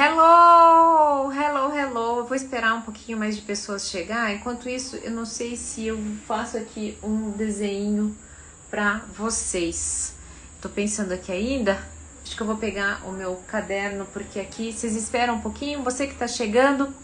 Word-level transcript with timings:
Hello, 0.00 1.32
hello, 1.32 1.76
hello. 1.76 2.18
Eu 2.18 2.24
vou 2.24 2.36
esperar 2.36 2.72
um 2.72 2.82
pouquinho 2.82 3.18
mais 3.18 3.34
de 3.34 3.42
pessoas 3.42 3.90
chegar. 3.90 4.32
Enquanto 4.32 4.68
isso, 4.68 4.94
eu 4.94 5.10
não 5.10 5.24
sei 5.24 5.56
se 5.56 5.88
eu 5.88 5.98
faço 6.24 6.56
aqui 6.56 6.96
um 7.02 7.32
desenho 7.32 8.16
para 8.70 8.98
vocês. 9.12 10.14
Tô 10.62 10.68
pensando 10.68 11.10
aqui 11.10 11.32
ainda. 11.32 11.84
Acho 12.22 12.36
que 12.36 12.40
eu 12.40 12.46
vou 12.46 12.56
pegar 12.56 13.02
o 13.08 13.10
meu 13.10 13.42
caderno 13.48 14.06
porque 14.12 14.38
aqui 14.38 14.72
vocês 14.72 14.94
esperam 14.94 15.34
um 15.34 15.40
pouquinho. 15.40 15.82
Você 15.82 16.06
que 16.06 16.12
está 16.12 16.28
chegando, 16.28 16.94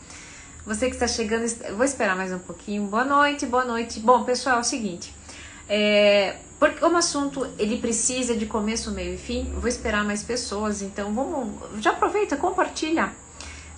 você 0.64 0.86
que 0.86 0.94
está 0.94 1.08
chegando, 1.08 1.44
vou 1.74 1.84
esperar 1.84 2.14
mais 2.14 2.32
um 2.32 2.38
pouquinho. 2.38 2.84
Boa 2.84 3.04
noite, 3.04 3.44
boa 3.44 3.64
noite. 3.64 3.98
Bom, 3.98 4.22
pessoal, 4.22 4.58
é 4.58 4.60
o 4.60 4.64
seguinte. 4.64 5.12
É, 5.68 6.36
porque 6.58 6.78
como 6.78 6.96
assunto 6.96 7.46
ele 7.58 7.78
precisa 7.78 8.36
de 8.36 8.46
começo, 8.46 8.90
meio 8.90 9.14
e 9.14 9.18
fim, 9.18 9.52
vou 9.56 9.68
esperar 9.68 10.04
mais 10.04 10.22
pessoas, 10.22 10.82
então 10.82 11.12
vamos, 11.14 11.82
já 11.82 11.90
aproveita, 11.90 12.36
compartilha. 12.36 13.12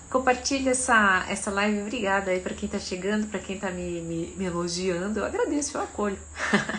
Compartilha 0.09 0.69
essa, 0.69 1.25
essa 1.27 1.51
live, 1.51 1.81
obrigada 1.81 2.31
aí 2.31 2.39
para 2.39 2.53
quem 2.53 2.69
tá 2.69 2.79
chegando, 2.79 3.27
para 3.27 3.39
quem 3.39 3.59
tá 3.59 3.69
me, 3.69 3.99
me, 4.01 4.33
me, 4.37 4.45
elogiando, 4.45 5.19
eu 5.19 5.25
agradeço, 5.25 5.77
eu 5.77 5.81
acolho. 5.81 6.17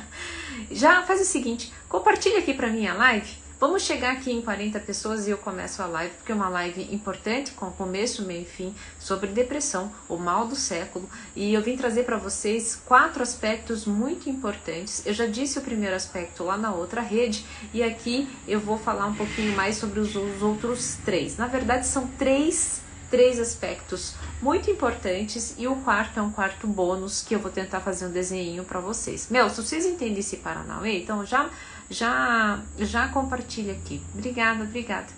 já 0.71 1.02
faz 1.02 1.21
o 1.21 1.24
seguinte, 1.24 1.71
compartilha 1.91 2.38
aqui 2.38 2.55
para 2.55 2.69
mim 2.69 2.87
a 2.87 2.95
live, 2.95 3.37
Vamos 3.61 3.83
chegar 3.83 4.12
aqui 4.12 4.30
em 4.30 4.41
40 4.41 4.79
pessoas 4.79 5.27
e 5.27 5.30
eu 5.30 5.39
começo 5.39 5.83
a 5.83 5.87
live, 5.87 6.15
porque 6.15 6.30
é 6.30 6.35
uma 6.35 6.49
live 6.49 6.95
importante, 6.95 7.51
com 7.51 7.73
começo, 7.73 8.23
meio 8.23 8.43
e 8.43 8.45
fim, 8.45 8.73
sobre 9.01 9.30
depressão, 9.30 9.93
o 10.09 10.16
mal 10.16 10.47
do 10.47 10.55
século. 10.55 11.11
E 11.35 11.55
eu 11.55 11.61
vim 11.61 11.77
trazer 11.77 12.05
para 12.05 12.16
vocês 12.16 12.80
quatro 12.87 13.21
aspectos 13.21 13.85
muito 13.85 14.30
importantes. 14.30 15.05
Eu 15.05 15.13
já 15.13 15.27
disse 15.27 15.59
o 15.59 15.63
primeiro 15.63 15.97
aspecto 15.97 16.45
lá 16.45 16.57
na 16.57 16.73
outra 16.73 17.01
rede, 17.01 17.45
e 17.74 17.82
aqui 17.82 18.29
eu 18.47 18.60
vou 18.60 18.79
falar 18.79 19.07
um 19.07 19.15
pouquinho 19.15 19.57
mais 19.57 19.75
sobre 19.75 19.99
os, 19.99 20.15
os 20.15 20.41
outros 20.41 20.97
três. 21.04 21.37
Na 21.37 21.49
verdade, 21.49 21.85
são 21.85 22.07
três 22.07 22.80
três 23.10 23.41
aspectos 23.41 24.15
muito 24.41 24.71
importantes 24.71 25.54
e 25.57 25.66
o 25.66 25.77
quarto 25.77 26.21
é 26.21 26.23
um 26.23 26.30
quarto 26.30 26.66
bônus 26.66 27.23
que 27.23 27.35
eu 27.35 27.38
vou 27.38 27.51
tentar 27.51 27.80
fazer 27.80 28.07
um 28.07 28.10
desenho 28.10 28.65
para 28.65 28.80
vocês. 28.80 29.29
Meu, 29.30 29.49
se 29.49 29.63
vocês 29.63 29.87
entendem 29.87 30.19
esse 30.19 30.37
Paranauê, 30.37 30.99
então 30.99 31.25
já 31.25 31.49
já 31.91 32.63
já 32.79 33.09
compartilha 33.09 33.73
aqui. 33.73 34.03
Obrigada, 34.15 34.65
obrigada. 34.65 35.09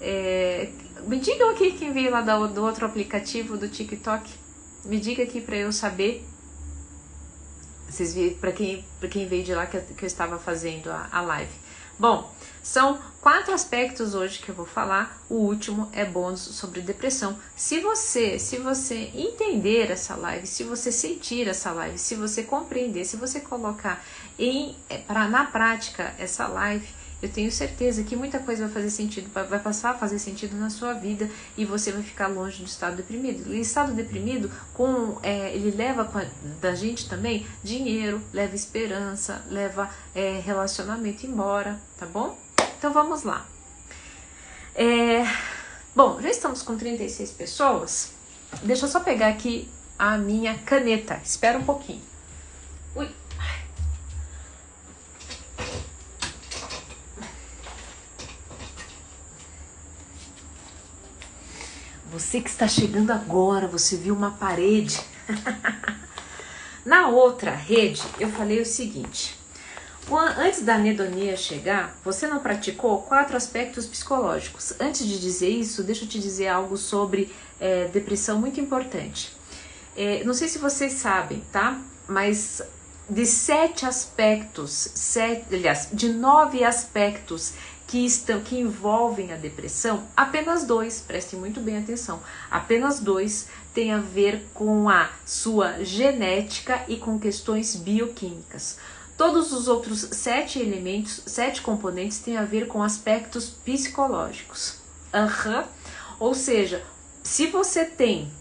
É, 0.00 0.70
me 1.06 1.18
digam 1.18 1.50
aqui 1.50 1.72
quem 1.72 1.92
veio 1.92 2.10
lá 2.10 2.20
do, 2.20 2.48
do 2.48 2.62
outro 2.62 2.86
aplicativo 2.86 3.56
do 3.56 3.68
TikTok. 3.68 4.30
Me 4.84 4.98
diga 4.98 5.22
aqui 5.22 5.40
para 5.40 5.56
eu 5.56 5.72
saber. 5.72 6.26
Vocês 7.88 8.14
viram 8.14 8.36
para 8.38 8.52
quem 8.52 8.84
quem 9.10 9.28
veio 9.28 9.44
de 9.44 9.54
lá 9.54 9.66
que 9.66 9.76
eu, 9.76 9.82
que 9.82 10.04
eu 10.04 10.06
estava 10.06 10.38
fazendo 10.38 10.90
a, 10.90 11.08
a 11.12 11.20
live. 11.20 11.52
Bom, 11.98 12.32
são 12.62 12.98
quatro 13.20 13.52
aspectos 13.52 14.14
hoje 14.14 14.38
que 14.38 14.48
eu 14.48 14.54
vou 14.54 14.66
falar. 14.66 15.20
O 15.28 15.34
último 15.34 15.88
é 15.92 16.04
bônus 16.04 16.40
sobre 16.40 16.80
depressão. 16.80 17.36
Se 17.56 17.80
você, 17.80 18.38
se 18.38 18.58
você 18.58 19.10
entender 19.14 19.90
essa 19.90 20.14
live, 20.14 20.46
se 20.46 20.62
você 20.62 20.92
sentir 20.92 21.48
essa 21.48 21.72
live, 21.72 21.98
se 21.98 22.14
você 22.14 22.42
compreender, 22.42 23.04
se 23.04 23.16
você 23.16 23.40
colocar 23.40 24.04
em 24.38 24.76
é, 24.88 24.98
para 24.98 25.28
na 25.28 25.44
prática 25.46 26.14
essa 26.18 26.46
live, 26.46 26.86
eu 27.22 27.28
tenho 27.28 27.52
certeza 27.52 28.02
que 28.02 28.16
muita 28.16 28.40
coisa 28.40 28.64
vai 28.64 28.72
fazer 28.72 28.90
sentido, 28.90 29.30
vai 29.32 29.60
passar 29.60 29.90
a 29.90 29.94
fazer 29.94 30.18
sentido 30.18 30.56
na 30.56 30.68
sua 30.68 30.92
vida 30.92 31.30
e 31.56 31.64
você 31.64 31.92
vai 31.92 32.02
ficar 32.02 32.26
longe 32.26 32.58
do 32.58 32.66
estado 32.66 32.96
deprimido. 32.96 33.48
O 33.48 33.54
estado 33.54 33.92
deprimido, 33.92 34.50
com, 34.74 35.18
é, 35.22 35.54
ele 35.54 35.70
leva 35.70 36.10
da 36.60 36.74
gente 36.74 37.08
também 37.08 37.46
dinheiro, 37.62 38.20
leva 38.32 38.56
esperança, 38.56 39.44
leva 39.48 39.88
é, 40.12 40.40
relacionamento 40.44 41.24
embora, 41.24 41.78
tá 41.96 42.06
bom? 42.06 42.36
Então 42.82 42.92
vamos 42.92 43.22
lá. 43.22 43.46
É, 44.74 45.22
bom, 45.94 46.20
já 46.20 46.28
estamos 46.28 46.62
com 46.62 46.76
36 46.76 47.30
pessoas. 47.30 48.10
Deixa 48.64 48.86
eu 48.86 48.90
só 48.90 48.98
pegar 48.98 49.28
aqui 49.28 49.70
a 49.96 50.18
minha 50.18 50.58
caneta. 50.58 51.20
Espera 51.24 51.56
um 51.56 51.64
pouquinho. 51.64 52.02
Ui. 52.96 53.08
Você 62.10 62.40
que 62.40 62.50
está 62.50 62.66
chegando 62.66 63.12
agora, 63.12 63.68
você 63.68 63.96
viu 63.96 64.12
uma 64.12 64.32
parede. 64.32 65.00
Na 66.84 67.06
outra 67.10 67.54
rede, 67.54 68.02
eu 68.18 68.28
falei 68.28 68.60
o 68.60 68.66
seguinte: 68.66 69.40
Antes 70.18 70.62
da 70.62 70.74
anedonia 70.74 71.36
chegar, 71.36 71.96
você 72.04 72.26
não 72.26 72.40
praticou 72.40 73.02
quatro 73.02 73.36
aspectos 73.36 73.86
psicológicos. 73.86 74.74
Antes 74.80 75.06
de 75.06 75.18
dizer 75.20 75.48
isso, 75.48 75.82
deixa 75.82 76.04
eu 76.04 76.08
te 76.08 76.18
dizer 76.18 76.48
algo 76.48 76.76
sobre 76.76 77.32
é, 77.60 77.86
depressão 77.88 78.38
muito 78.38 78.60
importante. 78.60 79.34
É, 79.96 80.24
não 80.24 80.34
sei 80.34 80.48
se 80.48 80.58
vocês 80.58 80.94
sabem, 80.94 81.42
tá? 81.52 81.80
Mas 82.08 82.62
de 83.08 83.26
sete 83.26 83.84
aspectos, 83.84 84.90
sete, 84.94 85.54
aliás, 85.54 85.88
de 85.92 86.08
nove 86.08 86.64
aspectos 86.64 87.52
que 87.86 88.06
estão 88.06 88.40
que 88.40 88.58
envolvem 88.58 89.32
a 89.32 89.36
depressão, 89.36 90.04
apenas 90.16 90.64
dois, 90.64 91.00
prestem 91.00 91.38
muito 91.38 91.60
bem 91.60 91.76
atenção, 91.76 92.22
apenas 92.50 93.00
dois 93.00 93.48
têm 93.74 93.92
a 93.92 93.98
ver 93.98 94.46
com 94.54 94.88
a 94.88 95.10
sua 95.26 95.84
genética 95.84 96.82
e 96.88 96.96
com 96.96 97.18
questões 97.18 97.76
bioquímicas. 97.76 98.78
Todos 99.16 99.52
os 99.52 99.68
outros 99.68 100.00
sete 100.12 100.58
elementos, 100.58 101.22
sete 101.26 101.60
componentes 101.60 102.18
têm 102.18 102.36
a 102.36 102.44
ver 102.44 102.66
com 102.66 102.82
aspectos 102.82 103.48
psicológicos. 103.48 104.76
Uhum. 105.12 105.64
Ou 106.18 106.34
seja, 106.34 106.82
se 107.22 107.46
você 107.46 107.84
tem, 107.84 108.32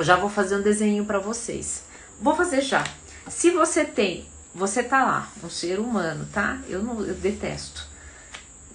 já 0.00 0.16
vou 0.16 0.28
fazer 0.28 0.56
um 0.56 0.62
desenho 0.62 1.04
para 1.04 1.18
vocês. 1.18 1.84
Vou 2.20 2.34
fazer 2.34 2.60
já. 2.60 2.84
Se 3.28 3.50
você 3.50 3.84
tem, 3.84 4.26
você 4.54 4.82
tá 4.82 5.04
lá, 5.04 5.32
um 5.42 5.50
ser 5.50 5.78
humano, 5.78 6.26
tá? 6.32 6.58
Eu 6.68 6.82
não, 6.82 7.04
eu 7.04 7.14
detesto. 7.14 7.86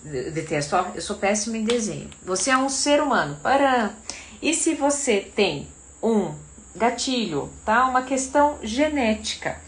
Eu 0.06 0.32
detesto, 0.32 0.76
ó, 0.76 0.92
eu 0.96 1.02
sou 1.02 1.18
péssima 1.18 1.58
em 1.58 1.64
desenho. 1.64 2.10
Você 2.24 2.50
é 2.50 2.58
um 2.58 2.70
ser 2.70 3.02
humano. 3.02 3.38
Para. 3.42 3.94
E 4.42 4.54
se 4.54 4.76
você 4.76 5.20
tem 5.20 5.68
um 6.02 6.34
gatilho, 6.76 7.50
tá? 7.66 7.86
Uma 7.86 8.04
questão 8.04 8.60
genética 8.62 9.60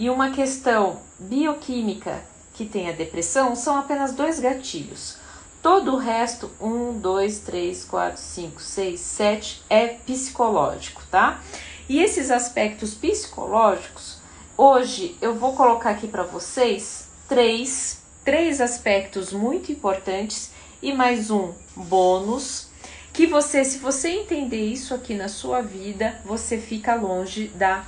e 0.00 0.08
uma 0.08 0.30
questão 0.30 1.02
bioquímica 1.18 2.22
que 2.54 2.64
tem 2.64 2.88
a 2.88 2.92
depressão 2.92 3.54
são 3.54 3.76
apenas 3.76 4.14
dois 4.14 4.40
gatilhos. 4.40 5.18
Todo 5.62 5.92
o 5.92 5.98
resto, 5.98 6.50
um, 6.58 6.98
dois, 6.98 7.40
três, 7.40 7.84
quatro, 7.84 8.18
cinco, 8.18 8.62
seis, 8.62 8.98
sete, 9.00 9.62
é 9.68 9.88
psicológico, 9.88 11.02
tá? 11.10 11.42
E 11.86 12.02
esses 12.02 12.30
aspectos 12.30 12.94
psicológicos, 12.94 14.16
hoje 14.56 15.18
eu 15.20 15.34
vou 15.34 15.54
colocar 15.54 15.90
aqui 15.90 16.08
para 16.08 16.22
vocês 16.22 17.08
três, 17.28 18.00
três 18.24 18.58
aspectos 18.62 19.34
muito 19.34 19.70
importantes 19.70 20.50
e 20.80 20.94
mais 20.94 21.30
um 21.30 21.52
bônus 21.76 22.70
que 23.12 23.26
você, 23.26 23.62
se 23.66 23.76
você 23.76 24.08
entender 24.08 24.64
isso 24.64 24.94
aqui 24.94 25.12
na 25.12 25.28
sua 25.28 25.60
vida, 25.60 26.18
você 26.24 26.56
fica 26.56 26.94
longe 26.94 27.48
da 27.48 27.84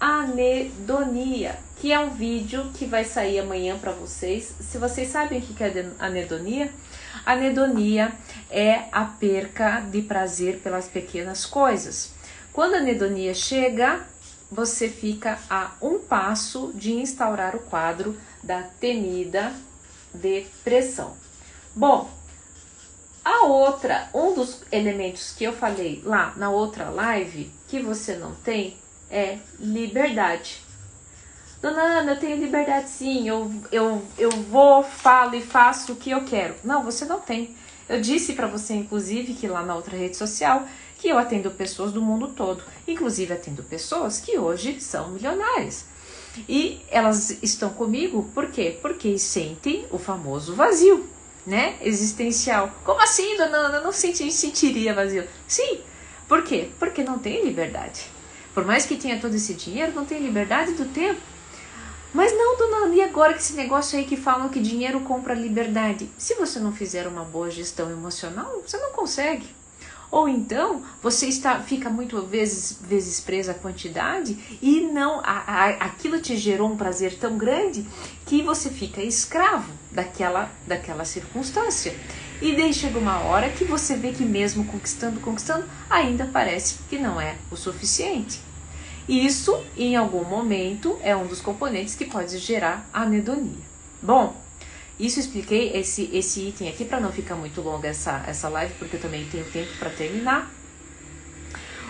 anedonia, 0.00 1.58
que 1.76 1.92
é 1.92 1.98
um 1.98 2.10
vídeo 2.10 2.70
que 2.74 2.86
vai 2.86 3.04
sair 3.04 3.38
amanhã 3.38 3.78
para 3.78 3.92
vocês. 3.92 4.54
Se 4.60 4.78
vocês 4.78 5.08
sabem 5.08 5.38
o 5.38 5.42
que 5.42 5.62
é 5.62 5.90
anedonia, 5.98 6.72
anedonia 7.24 8.12
é 8.50 8.84
a 8.92 9.04
perca 9.04 9.80
de 9.80 10.02
prazer 10.02 10.58
pelas 10.60 10.86
pequenas 10.88 11.44
coisas. 11.46 12.12
Quando 12.52 12.74
a 12.74 12.78
anedonia 12.78 13.34
chega, 13.34 14.06
você 14.50 14.88
fica 14.88 15.38
a 15.50 15.72
um 15.82 15.98
passo 15.98 16.72
de 16.74 16.92
instaurar 16.92 17.56
o 17.56 17.60
quadro 17.60 18.16
da 18.42 18.62
temida 18.62 19.52
depressão. 20.14 21.16
Bom, 21.74 22.10
a 23.24 23.44
outra, 23.44 24.08
um 24.14 24.34
dos 24.34 24.62
elementos 24.70 25.32
que 25.32 25.44
eu 25.44 25.52
falei 25.52 26.00
lá 26.04 26.32
na 26.36 26.48
outra 26.48 26.88
live 26.90 27.52
que 27.66 27.80
você 27.80 28.16
não 28.16 28.34
tem 28.36 28.76
é 29.10 29.38
liberdade. 29.58 30.62
Dona 31.60 31.82
Ana, 31.82 32.12
eu 32.12 32.20
tenho 32.20 32.36
liberdade 32.36 32.88
sim, 32.88 33.28
eu, 33.28 33.50
eu, 33.72 34.02
eu 34.18 34.30
vou, 34.30 34.82
falo 34.82 35.34
e 35.34 35.40
faço 35.40 35.92
o 35.92 35.96
que 35.96 36.10
eu 36.10 36.24
quero. 36.24 36.54
Não, 36.62 36.84
você 36.84 37.04
não 37.04 37.20
tem. 37.20 37.56
Eu 37.88 38.00
disse 38.00 38.34
para 38.34 38.46
você, 38.46 38.74
inclusive, 38.74 39.34
que 39.34 39.48
lá 39.48 39.62
na 39.62 39.74
outra 39.74 39.96
rede 39.96 40.16
social, 40.16 40.66
que 40.98 41.08
eu 41.08 41.18
atendo 41.18 41.50
pessoas 41.50 41.92
do 41.92 42.02
mundo 42.02 42.28
todo. 42.28 42.62
Inclusive, 42.86 43.32
atendo 43.32 43.62
pessoas 43.62 44.20
que 44.20 44.38
hoje 44.38 44.80
são 44.80 45.10
milionárias. 45.10 45.86
E 46.48 46.82
elas 46.90 47.42
estão 47.42 47.70
comigo 47.70 48.30
por 48.34 48.50
quê? 48.50 48.78
Porque 48.82 49.18
sentem 49.18 49.86
o 49.90 49.98
famoso 49.98 50.54
vazio, 50.54 51.08
né? 51.46 51.76
Existencial. 51.80 52.70
Como 52.84 53.00
assim, 53.00 53.36
dona 53.36 53.56
Ana? 53.56 53.80
Não 53.80 53.92
senti, 53.92 54.30
sentiria 54.30 54.92
vazio. 54.92 55.26
Sim. 55.48 55.80
Por 56.28 56.42
quê? 56.42 56.68
Porque 56.78 57.02
não 57.02 57.18
tem 57.18 57.42
liberdade. 57.44 58.15
Por 58.56 58.64
mais 58.64 58.86
que 58.86 58.96
tenha 58.96 59.20
todo 59.20 59.34
esse 59.34 59.52
dinheiro, 59.52 59.92
não 59.94 60.06
tem 60.06 60.18
liberdade 60.18 60.72
do 60.72 60.86
tempo. 60.86 61.20
Mas 62.14 62.32
não, 62.32 62.56
dona 62.56 62.94
e 62.94 63.02
agora 63.02 63.34
que 63.34 63.40
esse 63.40 63.52
negócio 63.52 63.98
aí 63.98 64.06
que 64.06 64.16
falam 64.16 64.48
que 64.48 64.58
dinheiro 64.58 65.00
compra 65.00 65.34
liberdade? 65.34 66.08
Se 66.16 66.36
você 66.36 66.58
não 66.58 66.72
fizer 66.72 67.06
uma 67.06 67.22
boa 67.22 67.50
gestão 67.50 67.90
emocional, 67.90 68.62
você 68.66 68.78
não 68.78 68.92
consegue. 68.92 69.46
Ou 70.10 70.26
então 70.26 70.82
você 71.02 71.26
está 71.26 71.60
fica 71.60 71.90
muito 71.90 72.22
vezes 72.22 72.78
vezes 72.80 73.20
presa 73.20 73.52
à 73.52 73.54
quantidade 73.54 74.38
e 74.62 74.80
não 74.80 75.20
a, 75.20 75.42
a, 75.46 75.68
aquilo 75.84 76.18
te 76.18 76.34
gerou 76.34 76.72
um 76.72 76.78
prazer 76.78 77.18
tão 77.18 77.36
grande 77.36 77.86
que 78.24 78.42
você 78.42 78.70
fica 78.70 79.02
escravo 79.02 79.70
daquela 79.92 80.50
daquela 80.66 81.04
circunstância. 81.04 81.94
E 82.40 82.56
daí 82.56 82.72
chega 82.72 82.98
uma 82.98 83.18
hora 83.18 83.50
que 83.50 83.64
você 83.64 83.96
vê 83.96 84.12
que 84.12 84.24
mesmo 84.24 84.64
conquistando, 84.64 85.20
conquistando, 85.20 85.66
ainda 85.90 86.26
parece 86.32 86.78
que 86.88 86.98
não 86.98 87.20
é 87.20 87.36
o 87.50 87.56
suficiente. 87.56 88.45
Isso, 89.08 89.64
em 89.76 89.94
algum 89.94 90.24
momento, 90.24 90.98
é 91.02 91.14
um 91.16 91.26
dos 91.26 91.40
componentes 91.40 91.94
que 91.94 92.04
pode 92.04 92.38
gerar 92.38 92.88
anedonia. 92.92 93.64
Bom, 94.02 94.36
isso 94.98 95.20
expliquei 95.20 95.72
esse, 95.76 96.10
esse 96.12 96.48
item 96.48 96.68
aqui 96.68 96.84
para 96.84 96.98
não 96.98 97.12
ficar 97.12 97.36
muito 97.36 97.60
longa 97.60 97.88
essa, 97.88 98.24
essa 98.26 98.48
live, 98.48 98.74
porque 98.78 98.96
eu 98.96 99.00
também 99.00 99.24
tenho 99.26 99.44
tempo 99.44 99.70
para 99.78 99.90
terminar. 99.90 100.50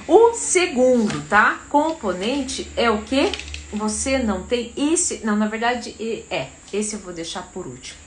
O 0.09 0.35
segundo, 0.35 1.27
tá? 1.29 1.65
Componente 1.69 2.71
é 2.77 2.91
o 2.91 3.03
que? 3.03 3.33
Você 3.73 4.19
não 4.19 4.43
tem 4.45 4.73
esse. 4.77 5.25
Não, 5.25 5.37
na 5.37 5.49
verdade, 5.49 5.97
é. 6.31 6.49
Esse 6.73 6.95
eu 6.95 7.01
vou 7.01 7.13
deixar 7.13 7.43
por 7.45 7.67
último. 7.67 7.99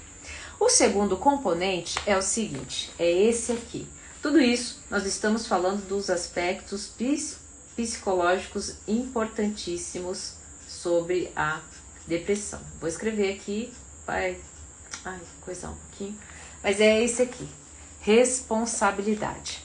O 0.60 0.70
segundo 0.70 1.18
componente 1.18 1.98
é 2.06 2.18
o 2.18 2.22
seguinte, 2.22 2.92
é 3.00 3.10
esse 3.10 3.54
aqui. 3.54 3.88
Tudo 4.22 4.40
isso 4.40 4.82
nós 4.90 5.06
estamos 5.06 5.48
falando 5.48 5.88
dos 5.88 6.10
aspectos 6.10 6.92
psicológicos 7.80 8.76
importantíssimos 8.86 10.34
sobre 10.68 11.31
a 11.34 11.62
depressão. 12.06 12.60
Vou 12.78 12.90
escrever 12.90 13.34
aqui, 13.34 13.74
vai, 14.06 14.38
ai, 15.06 15.20
coisa 15.40 15.70
um 15.70 15.76
pouquinho, 15.76 16.18
mas 16.62 16.81
é 16.81 17.02
esse 17.02 17.22
aqui, 17.22 17.48
responsabilidade. 18.02 19.64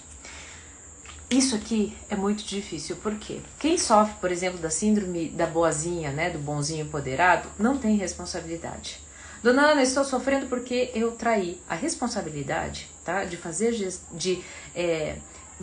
Isso 1.28 1.56
aqui 1.56 1.96
é 2.08 2.14
muito 2.14 2.44
difícil, 2.44 2.94
porque 3.02 3.40
quem 3.58 3.76
sofre, 3.76 4.14
por 4.20 4.30
exemplo, 4.30 4.60
da 4.60 4.70
síndrome 4.70 5.30
da 5.30 5.46
boazinha, 5.46 6.12
né, 6.12 6.30
do 6.30 6.38
bonzinho 6.38 6.86
empoderado, 6.86 7.48
não 7.58 7.78
tem 7.78 7.96
responsabilidade. 7.96 9.00
Dona 9.42 9.72
Ana, 9.72 9.82
estou 9.82 10.04
sofrendo 10.04 10.46
porque 10.46 10.92
eu 10.94 11.12
traí. 11.12 11.60
A 11.68 11.74
responsabilidade 11.74 12.88
tá, 13.04 13.24
de 13.24 13.36
fazer, 13.36 13.72
de 14.12 14.44
é, 14.72 15.16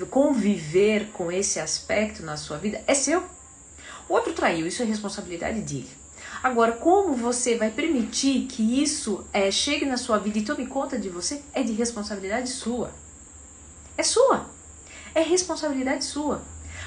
conviver 0.09 1.09
com 1.11 1.31
esse 1.31 1.59
aspecto 1.59 2.23
na 2.23 2.37
sua 2.37 2.57
vida 2.57 2.81
é 2.87 2.93
seu. 2.93 3.23
O 4.07 4.13
outro 4.13 4.33
traiu, 4.33 4.67
isso 4.67 4.81
é 4.81 4.85
responsabilidade 4.85 5.61
dele. 5.61 5.89
Agora, 6.43 6.73
como 6.73 7.15
você 7.15 7.55
vai 7.55 7.69
permitir 7.69 8.47
que 8.47 8.81
isso 8.81 9.25
é, 9.31 9.51
chegue 9.51 9.85
na 9.85 9.97
sua 9.97 10.17
vida 10.17 10.39
e 10.39 10.43
tome 10.43 10.65
conta 10.65 10.97
de 10.97 11.09
você, 11.09 11.41
é 11.53 11.61
de 11.61 11.73
responsabilidade 11.73 12.49
sua. 12.49 12.91
É 13.97 14.03
sua. 14.03 14.47
É 15.13 15.21
responsabilidade 15.21 16.03
sua. 16.03 16.41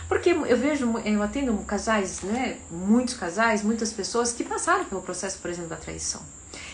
Porque 0.09 0.31
eu 0.31 0.57
vejo, 0.57 0.99
eu 1.05 1.23
atendo 1.23 1.57
casais, 1.59 2.23
né, 2.23 2.59
muitos 2.71 3.15
casais, 3.15 3.63
muitas 3.63 3.93
pessoas 3.93 4.33
que 4.33 4.45
passaram 4.45 4.85
pelo 4.85 5.03
processo, 5.03 5.39
por 5.39 5.51
exemplo, 5.51 5.71
da 5.71 5.77
traição 5.77 6.21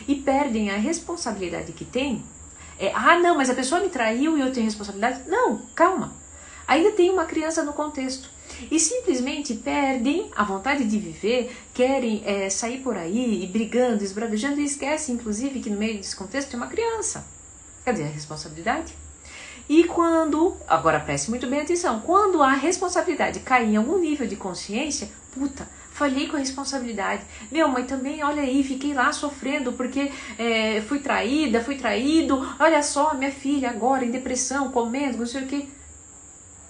e 0.07 0.15
perdem 0.15 0.71
a 0.71 0.77
responsabilidade 0.77 1.73
que 1.73 1.85
têm. 1.85 2.23
É, 2.81 2.91
ah, 2.95 3.19
não, 3.19 3.37
mas 3.37 3.51
a 3.51 3.55
pessoa 3.55 3.83
me 3.83 3.91
traiu 3.91 4.39
e 4.39 4.41
eu 4.41 4.51
tenho 4.51 4.65
responsabilidade. 4.65 5.29
Não, 5.29 5.59
calma. 5.75 6.15
Ainda 6.67 6.93
tem 6.93 7.11
uma 7.11 7.27
criança 7.27 7.63
no 7.63 7.75
contexto. 7.75 8.31
E 8.71 8.81
simplesmente 8.81 9.55
perdem 9.55 10.31
a 10.35 10.43
vontade 10.43 10.85
de 10.85 10.99
viver, 10.99 11.55
querem 11.75 12.23
é, 12.25 12.49
sair 12.49 12.79
por 12.79 12.97
aí 12.97 13.45
e 13.45 13.47
brigando, 13.47 14.03
esbravejando 14.03 14.61
e 14.61 14.65
esquecem, 14.65 15.15
inclusive, 15.15 15.61
que 15.61 15.69
no 15.69 15.77
meio 15.77 15.99
desse 15.99 16.17
contexto 16.17 16.51
tem 16.51 16.59
uma 16.59 16.69
criança. 16.69 17.27
Cadê 17.85 18.03
a 18.03 18.07
responsabilidade? 18.07 18.95
E 19.69 19.85
quando, 19.85 20.57
agora 20.67 20.99
preste 21.01 21.29
muito 21.29 21.47
bem 21.47 21.61
atenção, 21.61 22.01
quando 22.01 22.43
a 22.43 22.53
responsabilidade 22.53 23.41
cai 23.41 23.67
em 23.67 23.77
algum 23.77 23.99
nível 23.99 24.27
de 24.27 24.37
consciência, 24.37 25.09
puta, 25.33 25.69
falhei 26.01 26.29
com 26.29 26.37
a 26.37 26.39
responsabilidade. 26.39 27.23
Meu, 27.53 27.69
mas 27.69 27.87
também, 27.87 28.25
olha 28.25 28.41
aí, 28.41 28.65
fiquei 28.65 28.95
lá 28.95 29.13
sofrendo 29.13 29.75
porque 29.75 30.11
é, 30.39 30.81
fui 30.81 30.99
traída, 30.99 31.63
fui 31.63 31.77
traído. 31.77 32.41
Olha 32.59 32.83
só, 32.83 33.13
minha 33.13 33.31
filha 33.31 33.69
agora 33.69 34.03
em 34.03 34.11
depressão, 34.11 34.73
comendo, 34.73 35.19
não 35.19 35.27
sei 35.27 35.43
o 35.43 35.47
que. 35.47 35.69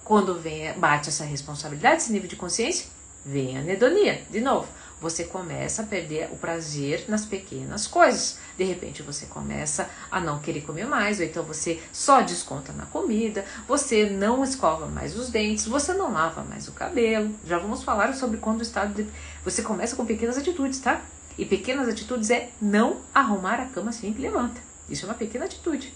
Quando 0.03 0.35
vem, 0.35 0.73
bate 0.73 1.09
essa 1.09 1.25
responsabilidade, 1.25 2.03
esse 2.03 2.13
nível 2.13 2.29
de 2.29 2.35
consciência, 2.35 2.87
vem 3.25 3.57
a 3.57 3.61
anedonia, 3.61 4.23
de 4.29 4.41
novo 4.41 4.67
você 5.01 5.25
começa 5.25 5.83
a 5.83 5.87
perder 5.87 6.29
o 6.31 6.37
prazer 6.37 7.07
nas 7.09 7.25
pequenas 7.25 7.87
coisas. 7.87 8.39
De 8.57 8.65
repente 8.65 9.03
você 9.03 9.27
começa 9.27 9.89
a 10.11 10.21
não 10.21 10.39
querer 10.39 10.61
comer 10.61 10.87
mais, 10.87 11.19
ou 11.19 11.25
então 11.25 11.43
você 11.43 11.81
só 11.93 12.21
desconta 12.21 12.73
na 12.73 12.85
comida, 12.87 13.45
você 13.67 14.11
não 14.11 14.45
escova 14.45 14.87
mais 14.87 15.17
os 15.17 15.31
dentes, 15.31 15.67
você 15.67 15.95
não 15.95 16.13
lava 16.13 16.43
mais 16.45 16.69
o 16.69 16.73
cabelo. 16.73 17.35
Já 17.47 17.59
vamos 17.59 17.83
falar 17.83 18.15
sobre 18.15 18.37
quando 18.37 18.61
o 18.61 18.63
estado 18.63 18.95
de... 18.95 19.11
Você 19.45 19.63
começa 19.63 19.97
com 19.97 20.05
pequenas 20.05 20.37
atitudes, 20.37 20.81
tá? 20.81 21.01
E 21.39 21.47
pequenas 21.47 21.89
atitudes 21.89 22.29
é 22.29 22.51
não 22.61 23.01
arrumar 23.15 23.61
a 23.61 23.67
cama 23.67 23.91
assim 23.91 24.13
que 24.13 24.21
levanta. 24.21 24.61
Isso 24.89 25.07
é 25.07 25.09
uma 25.09 25.15
pequena 25.15 25.47
atitude. 25.47 25.95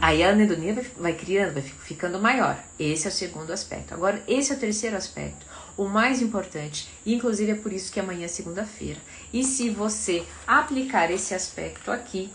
Aí 0.00 0.22
a 0.22 0.30
anedonia 0.30 0.74
vai, 0.74 0.84
vai 0.96 1.12
criando, 1.14 1.54
vai 1.54 1.62
ficando 1.62 2.18
maior. 2.18 2.58
Esse 2.78 3.06
é 3.06 3.10
o 3.10 3.12
segundo 3.12 3.52
aspecto. 3.52 3.94
Agora, 3.94 4.22
esse 4.28 4.52
é 4.52 4.56
o 4.56 4.58
terceiro 4.58 4.96
aspecto 4.96 5.46
o 5.76 5.84
mais 5.84 6.22
importante, 6.22 6.88
inclusive 7.04 7.52
é 7.52 7.54
por 7.54 7.72
isso 7.72 7.92
que 7.92 8.00
amanhã 8.00 8.24
é 8.24 8.28
segunda-feira. 8.28 8.98
E 9.32 9.44
se 9.44 9.68
você 9.68 10.24
aplicar 10.46 11.10
esse 11.10 11.34
aspecto 11.34 11.90
aqui, 11.90 12.32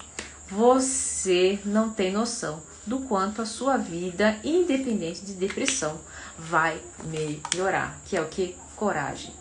você 0.48 1.60
não 1.66 1.90
tem 1.90 2.12
noção 2.12 2.62
do 2.86 3.00
quanto 3.00 3.42
a 3.42 3.46
sua 3.46 3.78
vida, 3.78 4.38
independente 4.44 5.26
de 5.26 5.34
depressão, 5.34 6.00
vai 6.38 6.82
melhorar, 7.06 8.00
que 8.06 8.18
é 8.18 8.22
o 8.22 8.28
que? 8.28 8.56
Coragem. 8.76 9.34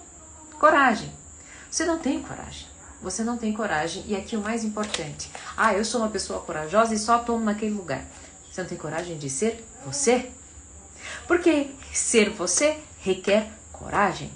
Coragem. 0.59 1.13
Você 1.71 1.85
não 1.85 1.99
tem 1.99 2.23
coragem. 2.23 2.67
Você 3.03 3.25
não 3.25 3.39
tem 3.39 3.53
coragem 3.53 4.05
e 4.07 4.15
aqui 4.15 4.37
o 4.37 4.43
mais 4.43 4.63
importante. 4.63 5.31
Ah, 5.57 5.73
eu 5.73 5.85
sou 5.85 6.03
uma 6.03 6.11
pessoa 6.11 6.41
corajosa 6.41 6.95
e 6.95 6.99
só 6.99 7.19
tomo 7.19 7.45
naquele 7.45 7.75
lugar. 7.75 8.05
Você 8.51 8.61
não 8.61 8.69
tem 8.69 8.77
coragem 8.77 9.17
de 9.17 9.31
ser 9.31 9.65
você? 9.85 10.31
Porque 11.27 11.71
ser 11.93 12.29
você 12.31 12.79
requer 12.99 13.51
coragem. 13.81 14.31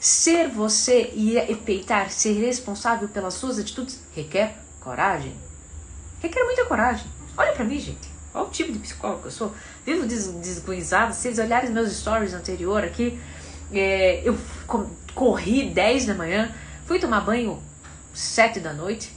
Ser 0.00 0.48
você 0.48 1.12
e 1.14 1.54
peitar, 1.64 2.10
ser 2.10 2.32
responsável 2.32 3.08
pelas 3.08 3.34
suas 3.34 3.58
atitudes 3.58 4.00
requer 4.16 4.56
coragem. 4.80 5.36
Requer 6.20 6.42
muita 6.44 6.64
coragem. 6.64 7.06
Olha 7.36 7.52
para 7.52 7.64
mim, 7.64 7.78
gente. 7.78 8.10
Olha 8.34 8.46
o 8.46 8.50
tipo 8.50 8.72
de 8.72 8.78
psicólogo 8.78 9.20
que 9.20 9.28
eu 9.28 9.30
sou. 9.30 9.54
Vivo 9.84 10.06
des 10.06 10.26
desguizado. 10.40 11.14
Se 11.14 11.20
vocês 11.20 11.38
olharem 11.38 11.70
meus 11.70 11.92
stories 11.92 12.32
anterior 12.32 12.82
aqui, 12.82 13.20
é, 13.72 14.22
eu 14.24 14.36
corri 15.14 15.70
10 15.70 16.06
da 16.06 16.14
manhã, 16.14 16.52
fui 16.86 16.98
tomar 16.98 17.20
banho 17.20 17.62
7 18.14 18.60
da 18.60 18.72
noite, 18.72 19.14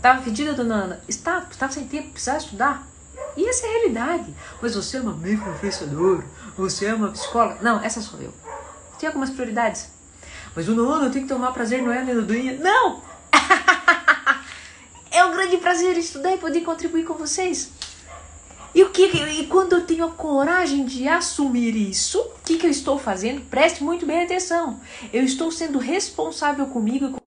tava 0.00 0.22
fedida, 0.22 0.52
dona 0.52 0.74
Ana. 0.84 1.00
Estava, 1.08 1.46
estava 1.50 1.72
sem 1.72 1.86
tempo, 1.86 2.10
precisava 2.10 2.38
estudar. 2.38 2.86
E 3.36 3.48
essa 3.48 3.66
é 3.66 3.68
a 3.68 3.72
realidade. 3.72 4.34
Mas 4.60 4.74
você 4.74 4.98
é 4.98 5.00
uma 5.00 5.14
meio 5.14 5.40
professor, 5.40 6.24
você 6.56 6.86
é 6.86 6.94
uma 6.94 7.10
psicóloga. 7.10 7.58
Não, 7.62 7.82
essa 7.82 8.00
sou 8.00 8.20
eu. 8.20 8.32
Tem 8.98 9.06
algumas 9.06 9.30
prioridades. 9.30 9.90
Mas 10.54 10.68
o 10.68 10.74
nono, 10.74 11.04
eu 11.04 11.10
tenho 11.10 11.26
que 11.26 11.32
tomar 11.32 11.52
prazer, 11.52 11.82
não 11.82 11.92
é 11.92 12.00
amendoim. 12.00 12.56
Não! 12.58 13.02
é 15.10 15.24
um 15.24 15.32
grande 15.32 15.56
prazer 15.58 15.96
estudar 15.96 16.32
e 16.32 16.38
poder 16.38 16.62
contribuir 16.62 17.04
com 17.04 17.14
vocês. 17.14 17.70
E 18.74 18.82
o 18.82 18.90
que 18.90 19.06
e 19.06 19.46
quando 19.46 19.72
eu 19.72 19.86
tenho 19.86 20.04
a 20.04 20.10
coragem 20.10 20.84
de 20.84 21.08
assumir 21.08 21.74
isso, 21.74 22.20
o 22.20 22.40
que, 22.44 22.58
que 22.58 22.66
eu 22.66 22.70
estou 22.70 22.98
fazendo? 22.98 23.40
Preste 23.48 23.82
muito 23.82 24.04
bem 24.04 24.22
atenção. 24.22 24.80
Eu 25.12 25.24
estou 25.24 25.50
sendo 25.50 25.78
responsável 25.78 26.66
comigo 26.66 27.06
e 27.06 27.12
com 27.12 27.18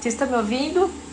Você 0.00 0.08
está 0.10 0.26
me 0.26 0.36
ouvindo? 0.36 1.03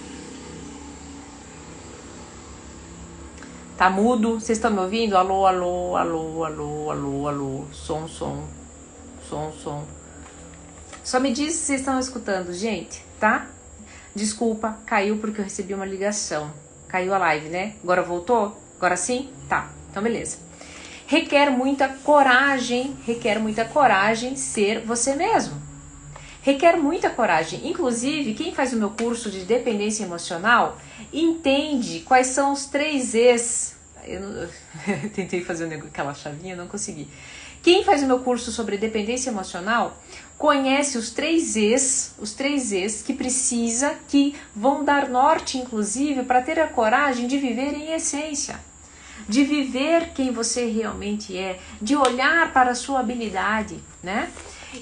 Tá 3.82 3.90
mudo? 3.90 4.40
Vocês 4.40 4.60
estão 4.60 4.70
me 4.70 4.80
ouvindo? 4.80 5.18
Alô, 5.18 5.44
alô, 5.44 5.96
alô, 5.96 6.46
alô, 6.46 6.92
alô, 6.92 7.28
alô. 7.28 7.66
Som, 7.72 8.08
som. 8.08 8.44
Som, 9.28 9.52
som. 9.54 9.84
Só 11.04 11.20
me 11.20 11.34
diz 11.34 11.54
se 11.54 11.66
vocês 11.66 11.80
estão 11.80 12.00
escutando, 12.00 12.54
gente, 12.54 13.04
tá? 13.20 13.48
Desculpa, 14.16 14.78
caiu 14.86 15.18
porque 15.18 15.42
eu 15.42 15.46
recebi 15.46 15.74
uma 15.74 15.84
ligação. 15.84 16.52
Caiu 16.88 17.12
a 17.12 17.18
live, 17.18 17.50
né? 17.50 17.74
Agora 17.82 18.04
voltou? 18.04 18.56
Agora 18.78 18.96
sim? 18.96 19.32
Tá. 19.50 19.72
Então, 19.90 20.04
beleza. 20.04 20.38
Requer 21.08 21.50
muita 21.50 21.90
coragem, 21.90 22.96
requer 23.04 23.40
muita 23.40 23.66
coragem 23.66 24.36
ser 24.36 24.86
você 24.86 25.16
mesmo. 25.16 25.60
Requer 26.41 26.75
muita 26.77 27.10
coragem. 27.10 27.67
Inclusive, 27.67 28.33
quem 28.33 28.53
faz 28.53 28.74
o 28.74 28.77
meu 28.77 28.89
curso 28.89 29.29
de 29.29 29.45
dependência 29.45 30.03
emocional 30.03 30.77
entende 31.13 32.00
quais 32.01 32.27
são 32.27 32.51
os 32.51 32.65
três 32.65 33.13
E's. 33.13 33.75
Eu, 34.03 34.21
não, 34.21 34.50
eu 35.03 35.10
tentei 35.13 35.43
fazer 35.43 35.71
aquela 35.74 36.13
chavinha, 36.13 36.55
não 36.55 36.67
consegui. 36.67 37.07
Quem 37.62 37.83
faz 37.83 38.01
o 38.01 38.07
meu 38.07 38.19
curso 38.19 38.51
sobre 38.51 38.75
dependência 38.75 39.29
emocional 39.29 39.95
conhece 40.36 40.98
os 40.98 41.12
três 41.12 41.55
E's, 41.55 42.15
os 42.17 42.33
três 42.33 42.71
E's 42.71 43.03
que 43.03 43.13
precisa, 43.13 43.93
que 44.07 44.36
vão 44.55 44.83
dar 44.83 45.07
norte, 45.07 45.60
inclusive, 45.60 46.24
para 46.24 46.41
ter 46.41 46.60
a 46.60 46.67
coragem 46.67 47.27
de 47.27 47.38
viver 47.38 47.75
em 47.75 47.93
essência, 47.93 48.60
de 49.29 49.43
viver 49.43 50.10
quem 50.15 50.31
você 50.31 50.65
realmente 50.65 51.38
é, 51.38 51.60
de 51.79 51.95
olhar 51.95 52.51
para 52.51 52.71
a 52.71 52.75
sua 52.75 53.00
habilidade, 53.00 53.77
né? 54.01 54.31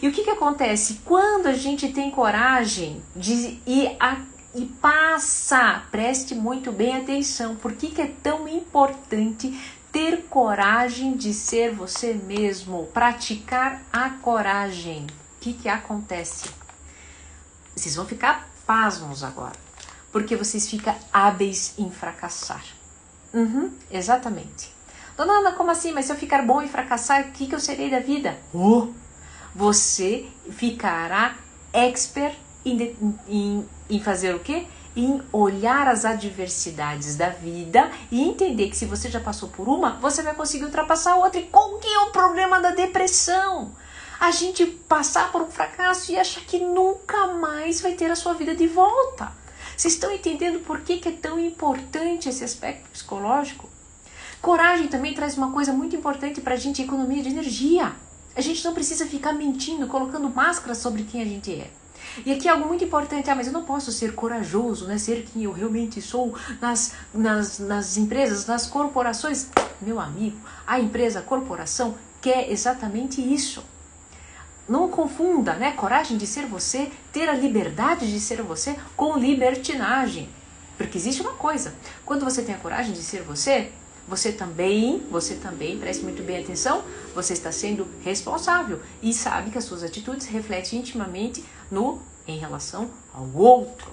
E 0.01 0.07
o 0.07 0.11
que, 0.11 0.23
que 0.23 0.29
acontece? 0.29 1.01
Quando 1.03 1.47
a 1.47 1.53
gente 1.53 1.89
tem 1.89 2.11
coragem 2.11 3.01
de 3.15 3.59
ir 3.65 3.95
a, 3.99 4.21
e 4.53 4.65
passa, 4.65 5.83
preste 5.91 6.35
muito 6.35 6.71
bem 6.71 6.97
atenção, 6.97 7.55
por 7.55 7.73
que, 7.73 7.87
que 7.87 8.01
é 8.01 8.11
tão 8.21 8.47
importante 8.47 9.57
ter 9.91 10.25
coragem 10.29 11.15
de 11.15 11.33
ser 11.33 11.73
você 11.73 12.13
mesmo, 12.13 12.85
praticar 12.87 13.81
a 13.91 14.09
coragem. 14.09 15.07
O 15.37 15.39
que, 15.39 15.53
que 15.53 15.69
acontece? 15.69 16.49
Vocês 17.75 17.95
vão 17.95 18.05
ficar 18.05 18.47
pasmos 18.65 19.23
agora, 19.23 19.55
porque 20.11 20.35
vocês 20.35 20.69
ficam 20.69 20.95
hábeis 21.11 21.73
em 21.77 21.89
fracassar. 21.89 22.63
Uhum, 23.33 23.71
exatamente. 23.89 24.71
Dona 25.17 25.33
Ana, 25.33 25.51
como 25.53 25.71
assim? 25.71 25.91
Mas 25.91 26.05
se 26.05 26.11
eu 26.11 26.15
ficar 26.15 26.45
bom 26.45 26.61
em 26.61 26.67
fracassar, 26.67 27.27
o 27.27 27.31
que, 27.31 27.47
que 27.47 27.55
eu 27.55 27.59
serei 27.59 27.89
da 27.89 27.99
vida? 27.99 28.37
Oh, 28.53 28.89
você 29.53 30.25
ficará 30.49 31.35
expert 31.73 32.35
em, 32.65 32.95
em, 33.27 33.65
em 33.89 33.99
fazer 33.99 34.35
o 34.35 34.39
quê? 34.39 34.65
em 34.95 35.21
olhar 35.31 35.87
as 35.87 36.03
adversidades 36.03 37.15
da 37.15 37.29
vida 37.29 37.89
e 38.11 38.21
entender 38.21 38.69
que 38.69 38.75
se 38.75 38.85
você 38.85 39.09
já 39.09 39.19
passou 39.19 39.49
por 39.49 39.67
uma, 39.67 39.91
você 39.91 40.21
vai 40.21 40.33
conseguir 40.33 40.65
ultrapassar 40.65 41.15
outra. 41.15 41.39
E 41.39 41.45
qual 41.45 41.77
que 41.77 41.87
é 41.87 41.99
o 41.99 42.11
problema 42.11 42.59
da 42.59 42.71
depressão? 42.71 43.71
A 44.19 44.31
gente 44.31 44.65
passar 44.65 45.31
por 45.31 45.41
um 45.41 45.49
fracasso 45.49 46.11
e 46.11 46.19
achar 46.19 46.41
que 46.41 46.59
nunca 46.59 47.27
mais 47.27 47.79
vai 47.79 47.93
ter 47.93 48.11
a 48.11 48.15
sua 48.15 48.33
vida 48.33 48.53
de 48.53 48.67
volta. 48.67 49.31
Vocês 49.77 49.93
estão 49.93 50.11
entendendo 50.11 50.59
por 50.65 50.81
que, 50.81 50.97
que 50.97 51.07
é 51.07 51.13
tão 51.13 51.39
importante 51.39 52.27
esse 52.27 52.43
aspecto 52.43 52.89
psicológico? 52.89 53.69
Coragem 54.41 54.89
também 54.89 55.13
traz 55.13 55.37
uma 55.37 55.51
coisa 55.51 55.71
muito 55.71 55.95
importante 55.95 56.41
para 56.41 56.55
a 56.55 56.57
gente, 56.57 56.81
economia 56.81 57.23
de 57.23 57.29
energia. 57.29 57.93
A 58.39 58.41
gente 58.41 58.63
não 58.63 58.73
precisa 58.73 59.05
ficar 59.05 59.33
mentindo, 59.33 59.85
colocando 59.85 60.29
máscara 60.29 60.73
sobre 60.73 61.03
quem 61.03 61.21
a 61.21 61.25
gente 61.25 61.53
é. 61.53 61.69
E 62.25 62.31
aqui 62.31 62.47
algo 62.47 62.65
muito 62.69 62.85
importante, 62.85 63.29
ah, 63.29 63.35
mas 63.35 63.47
eu 63.47 63.51
não 63.51 63.65
posso 63.65 63.91
ser 63.91 64.15
corajoso, 64.15 64.87
né? 64.87 64.97
Ser 64.97 65.25
quem 65.25 65.43
eu 65.43 65.51
realmente 65.51 66.01
sou 66.01 66.33
nas, 66.61 66.93
nas, 67.13 67.59
nas 67.59 67.97
empresas, 67.97 68.45
nas 68.45 68.65
corporações. 68.65 69.49
Meu 69.81 69.99
amigo, 69.99 70.39
a 70.65 70.79
empresa, 70.79 71.19
a 71.19 71.21
corporação 71.21 71.95
quer 72.21 72.49
exatamente 72.49 73.21
isso. 73.21 73.61
Não 74.69 74.87
confunda, 74.87 75.55
né? 75.55 75.73
Coragem 75.73 76.15
de 76.15 76.25
ser 76.25 76.45
você, 76.45 76.89
ter 77.11 77.27
a 77.27 77.33
liberdade 77.33 78.09
de 78.09 78.21
ser 78.21 78.41
você 78.41 78.79
com 78.95 79.17
libertinagem. 79.17 80.29
Porque 80.77 80.97
existe 80.97 81.21
uma 81.21 81.33
coisa, 81.33 81.75
quando 82.05 82.23
você 82.23 82.41
tem 82.41 82.55
a 82.55 82.59
coragem 82.59 82.93
de 82.93 83.01
ser 83.01 83.21
você, 83.21 83.73
você 84.09 84.31
também, 84.31 85.05
você 85.11 85.35
também, 85.35 85.77
preste 85.77 86.03
muito 86.03 86.23
bem 86.23 86.41
atenção, 86.41 86.83
você 87.13 87.33
está 87.33 87.51
sendo 87.51 87.87
responsável 88.03 88.81
e 89.03 89.13
sabe 89.13 89.51
que 89.51 89.57
as 89.57 89.63
suas 89.63 89.83
atitudes 89.83 90.25
refletem 90.25 90.79
intimamente 90.79 91.45
no 91.69 92.01
em 92.27 92.37
relação 92.37 92.89
ao 93.13 93.31
outro. 93.33 93.91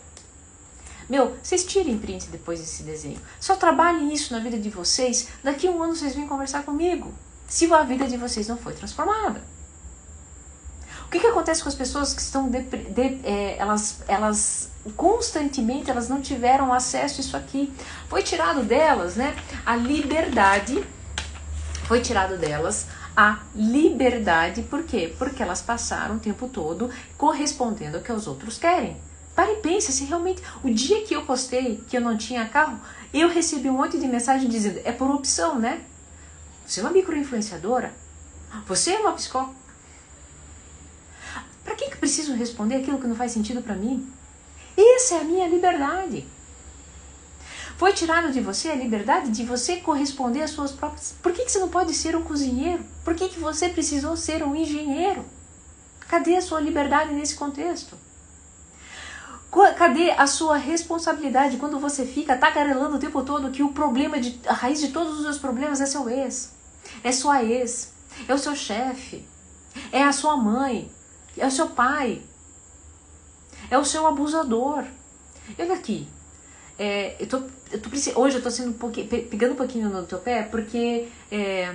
Meu, 1.08 1.36
vocês 1.42 1.64
tirem 1.64 1.98
print 1.98 2.28
depois 2.28 2.58
desse 2.58 2.82
desenho. 2.82 3.20
Só 3.38 3.56
trabalhem 3.56 4.12
isso 4.12 4.32
na 4.32 4.40
vida 4.40 4.58
de 4.58 4.70
vocês. 4.70 5.28
Daqui 5.44 5.68
a 5.68 5.70
um 5.70 5.82
ano 5.82 5.94
vocês 5.94 6.14
vêm 6.14 6.26
conversar 6.26 6.64
comigo. 6.64 7.12
Se 7.46 7.72
a 7.72 7.82
vida 7.84 8.08
de 8.08 8.16
vocês 8.16 8.48
não 8.48 8.56
foi 8.56 8.72
transformada. 8.72 9.42
O 11.16 11.18
que, 11.18 11.24
que 11.24 11.30
acontece 11.30 11.62
com 11.62 11.70
as 11.70 11.74
pessoas 11.74 12.12
que 12.12 12.20
estão 12.20 12.46
de, 12.46 12.60
de, 12.60 13.20
é, 13.24 13.56
elas, 13.56 14.00
elas 14.06 14.70
constantemente 14.94 15.90
elas 15.90 16.10
não 16.10 16.20
tiveram 16.20 16.74
acesso 16.74 17.16
a 17.16 17.24
isso 17.24 17.34
aqui? 17.34 17.72
Foi 18.06 18.22
tirado 18.22 18.62
delas, 18.62 19.16
né? 19.16 19.34
A 19.64 19.74
liberdade 19.76 20.86
foi 21.84 22.02
tirado 22.02 22.36
delas 22.36 22.86
a 23.16 23.38
liberdade, 23.54 24.60
por 24.64 24.82
quê? 24.82 25.14
Porque 25.18 25.42
elas 25.42 25.62
passaram 25.62 26.16
o 26.16 26.18
tempo 26.18 26.48
todo 26.48 26.90
correspondendo 27.16 27.96
ao 27.96 28.02
que 28.02 28.12
os 28.12 28.26
outros 28.26 28.58
querem. 28.58 28.98
Pare 29.34 29.52
e 29.52 29.56
pense 29.62 29.90
se 29.92 30.04
realmente 30.04 30.42
o 30.62 30.68
dia 30.68 31.02
que 31.02 31.16
eu 31.16 31.24
postei 31.24 31.82
que 31.88 31.96
eu 31.96 32.02
não 32.02 32.18
tinha 32.18 32.46
carro, 32.46 32.78
eu 33.14 33.30
recebi 33.30 33.70
um 33.70 33.78
monte 33.78 33.98
de 33.98 34.06
mensagem 34.06 34.50
dizendo 34.50 34.82
é 34.84 34.92
por 34.92 35.10
opção, 35.10 35.58
né? 35.58 35.80
Você 36.66 36.80
é 36.80 36.82
uma 36.82 36.92
microinfluenciadora? 36.92 37.94
Você 38.66 38.90
é 38.90 38.98
uma 38.98 39.12
psicóloga? 39.12 39.65
Para 41.66 41.74
que, 41.74 41.90
que 41.90 41.96
preciso 41.96 42.32
responder 42.32 42.76
aquilo 42.76 43.00
que 43.00 43.08
não 43.08 43.16
faz 43.16 43.32
sentido 43.32 43.60
para 43.60 43.74
mim? 43.74 44.08
Essa 44.76 45.16
é 45.16 45.20
a 45.20 45.24
minha 45.24 45.48
liberdade. 45.48 46.24
Foi 47.76 47.92
tirado 47.92 48.32
de 48.32 48.40
você 48.40 48.68
a 48.68 48.76
liberdade 48.76 49.30
de 49.32 49.44
você 49.44 49.78
corresponder 49.78 50.42
às 50.42 50.50
suas 50.50 50.70
próprias. 50.70 51.16
Por 51.20 51.32
que, 51.32 51.44
que 51.44 51.50
você 51.50 51.58
não 51.58 51.68
pode 51.68 51.92
ser 51.92 52.14
um 52.14 52.22
cozinheiro? 52.22 52.84
Por 53.04 53.16
que, 53.16 53.28
que 53.28 53.40
você 53.40 53.68
precisou 53.68 54.16
ser 54.16 54.44
um 54.44 54.54
engenheiro? 54.54 55.24
Cadê 56.08 56.36
a 56.36 56.40
sua 56.40 56.60
liberdade 56.60 57.12
nesse 57.12 57.34
contexto? 57.34 57.98
Cadê 59.76 60.12
a 60.12 60.26
sua 60.28 60.56
responsabilidade 60.56 61.56
quando 61.56 61.80
você 61.80 62.06
fica 62.06 62.36
tagarelando 62.36 62.96
o 62.96 63.00
tempo 63.00 63.24
todo 63.24 63.50
que 63.50 63.62
o 63.64 63.72
problema 63.72 64.20
de 64.20 64.40
a 64.46 64.52
raiz 64.52 64.80
de 64.80 64.92
todos 64.92 65.16
os 65.16 65.22
seus 65.22 65.38
problemas 65.38 65.80
é 65.80 65.86
seu 65.86 66.08
ex, 66.08 66.52
é 67.02 67.10
sua 67.10 67.42
ex, 67.42 67.92
é 68.28 68.34
o 68.34 68.38
seu 68.38 68.54
chefe, 68.54 69.26
é 69.90 70.02
a 70.02 70.12
sua 70.12 70.36
mãe, 70.36 70.90
é 71.38 71.46
o 71.46 71.50
seu 71.50 71.68
pai, 71.68 72.22
é 73.70 73.78
o 73.78 73.84
seu 73.84 74.06
abusador. 74.06 74.84
Olha 75.58 75.74
aqui, 75.74 76.08
é, 76.78 77.16
eu 77.20 77.26
tô, 77.26 77.42
eu 77.70 77.80
tô, 77.80 77.90
hoje 78.20 78.36
eu 78.36 78.42
tô 78.42 78.50
sendo 78.50 78.70
um 78.70 78.74
pouquinho, 78.74 79.06
pegando 79.06 79.52
um 79.52 79.56
pouquinho 79.56 79.88
no 79.88 80.04
teu 80.04 80.18
pé, 80.18 80.42
porque 80.42 81.08
é, 81.30 81.72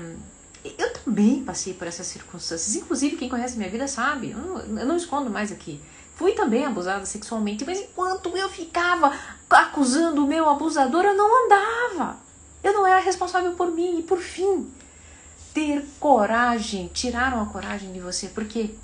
eu 0.63 0.93
também 0.93 1.43
passei 1.43 1.73
por 1.73 1.87
essas 1.87 2.05
circunstâncias. 2.07 2.75
Inclusive, 2.75 3.17
quem 3.17 3.29
conhece 3.29 3.57
minha 3.57 3.69
vida 3.69 3.87
sabe, 3.87 4.31
eu 4.31 4.37
não, 4.37 4.79
eu 4.79 4.85
não 4.85 4.95
escondo 4.95 5.29
mais 5.29 5.51
aqui. 5.51 5.81
Fui 6.15 6.33
também 6.33 6.65
abusada 6.65 7.05
sexualmente, 7.05 7.65
mas 7.65 7.79
enquanto 7.79 8.35
eu 8.37 8.47
ficava 8.47 9.11
acusando 9.49 10.23
o 10.23 10.27
meu 10.27 10.47
abusador, 10.47 11.03
eu 11.03 11.15
não 11.15 11.45
andava. 11.45 12.17
Eu 12.63 12.73
não 12.73 12.85
era 12.85 12.99
responsável 12.99 13.53
por 13.53 13.71
mim. 13.71 13.99
E 13.99 14.03
por 14.03 14.19
fim, 14.19 14.71
ter 15.51 15.83
coragem, 15.99 16.91
tiraram 16.93 17.41
a 17.41 17.47
coragem 17.47 17.91
de 17.91 17.99
você. 17.99 18.27
Por 18.27 18.45
quê? 18.45 18.75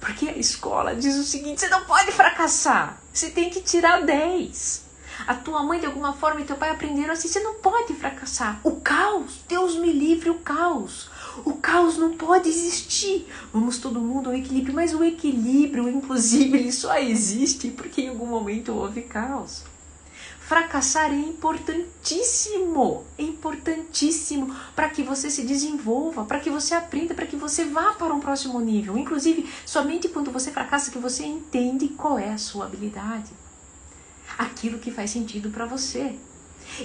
Porque 0.00 0.28
a 0.28 0.36
escola 0.36 0.94
diz 0.94 1.16
o 1.16 1.24
seguinte: 1.24 1.60
você 1.60 1.68
não 1.68 1.84
pode 1.84 2.12
fracassar, 2.12 3.00
você 3.12 3.30
tem 3.30 3.50
que 3.50 3.60
tirar 3.60 4.04
10. 4.04 4.86
A 5.26 5.34
tua 5.34 5.62
mãe, 5.62 5.80
de 5.80 5.86
alguma 5.86 6.12
forma, 6.12 6.40
e 6.40 6.44
teu 6.44 6.56
pai 6.56 6.70
aprenderam 6.70 7.12
assim: 7.12 7.28
você 7.28 7.40
não 7.40 7.54
pode 7.54 7.94
fracassar. 7.94 8.60
O 8.62 8.76
caos, 8.76 9.40
Deus 9.48 9.76
me 9.76 9.92
livre, 9.92 10.30
o 10.30 10.38
caos. 10.40 11.08
O 11.44 11.54
caos 11.54 11.96
não 11.96 12.16
pode 12.16 12.48
existir. 12.48 13.26
Vamos 13.52 13.78
todo 13.78 14.00
mundo 14.00 14.30
ao 14.30 14.36
equilíbrio, 14.36 14.74
mas 14.74 14.94
o 14.94 15.02
equilíbrio, 15.02 15.88
inclusive, 15.88 16.58
ele 16.58 16.72
só 16.72 16.96
existe 16.98 17.68
porque 17.70 18.02
em 18.02 18.08
algum 18.08 18.26
momento 18.26 18.74
houve 18.74 19.02
caos. 19.02 19.64
Fracassar 20.46 21.10
é 21.10 21.16
importantíssimo, 21.16 23.04
é 23.18 23.22
importantíssimo 23.24 24.54
para 24.76 24.88
que 24.88 25.02
você 25.02 25.28
se 25.28 25.42
desenvolva, 25.42 26.24
para 26.24 26.38
que 26.38 26.48
você 26.48 26.72
aprenda, 26.72 27.14
para 27.14 27.26
que 27.26 27.34
você 27.34 27.64
vá 27.64 27.94
para 27.94 28.14
um 28.14 28.20
próximo 28.20 28.60
nível. 28.60 28.96
Inclusive, 28.96 29.50
somente 29.66 30.08
quando 30.08 30.30
você 30.30 30.52
fracassa 30.52 30.92
que 30.92 30.98
você 30.98 31.24
entende 31.24 31.88
qual 31.88 32.16
é 32.16 32.30
a 32.30 32.38
sua 32.38 32.66
habilidade. 32.66 33.32
Aquilo 34.38 34.78
que 34.78 34.92
faz 34.92 35.10
sentido 35.10 35.50
para 35.50 35.66
você. 35.66 36.14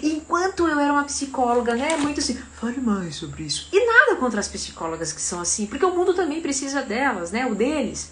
Enquanto 0.02 0.68
eu 0.68 0.80
era 0.80 0.92
uma 0.92 1.04
psicóloga, 1.04 1.76
né, 1.76 1.96
muito 1.98 2.20
assim, 2.20 2.42
fale 2.60 2.82
mais 2.82 3.18
sobre 3.18 3.44
isso. 3.44 3.70
E 3.72 3.86
nada 3.86 4.16
contra 4.16 4.40
as 4.40 4.48
psicólogas 4.48 5.14
que 5.14 5.22
são 5.22 5.40
assim, 5.40 5.68
porque 5.68 5.86
o 5.86 5.96
mundo 5.96 6.16
também 6.16 6.42
precisa 6.42 6.82
delas, 6.82 7.30
né, 7.30 7.46
o 7.46 7.54
deles. 7.54 8.12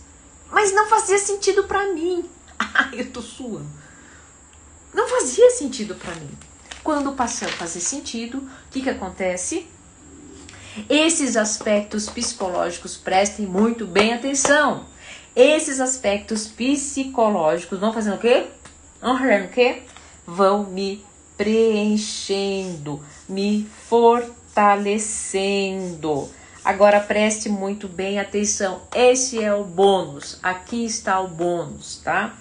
Mas 0.51 0.71
não 0.71 0.87
fazia 0.87 1.17
sentido 1.17 1.63
para 1.63 1.91
mim. 1.91 2.23
Eu 2.93 3.11
tô 3.11 3.19
suando 3.19 3.78
não 4.93 5.07
fazia 5.07 5.49
sentido 5.51 5.95
para 5.95 6.15
mim. 6.15 6.29
Quando 6.83 7.13
passou 7.13 7.47
a 7.47 7.51
fazer 7.51 7.79
sentido, 7.79 8.37
o 8.37 8.71
que, 8.71 8.81
que 8.81 8.89
acontece? 8.89 9.67
Esses 10.89 11.35
aspectos 11.35 12.09
psicológicos, 12.09 12.95
prestem 12.95 13.45
muito 13.45 13.85
bem 13.85 14.13
atenção. 14.13 14.85
Esses 15.35 15.79
aspectos 15.79 16.47
psicológicos 16.47 17.79
vão 17.79 17.93
fazendo 17.93 18.15
o 18.15 18.19
quê? 18.19 18.47
Vão 19.01 19.17
fazendo 19.17 19.45
o 19.45 19.49
quê? 19.49 19.83
Vão 20.25 20.63
me 20.63 21.03
preenchendo, 21.37 23.03
me 23.27 23.67
fortalecendo. 23.87 26.29
Agora 26.63 26.99
preste 26.99 27.49
muito 27.49 27.87
bem 27.87 28.19
atenção. 28.19 28.81
Esse 28.93 29.41
é 29.41 29.53
o 29.53 29.63
bônus. 29.63 30.37
Aqui 30.43 30.85
está 30.85 31.19
o 31.19 31.27
bônus, 31.27 32.01
tá? 32.03 32.37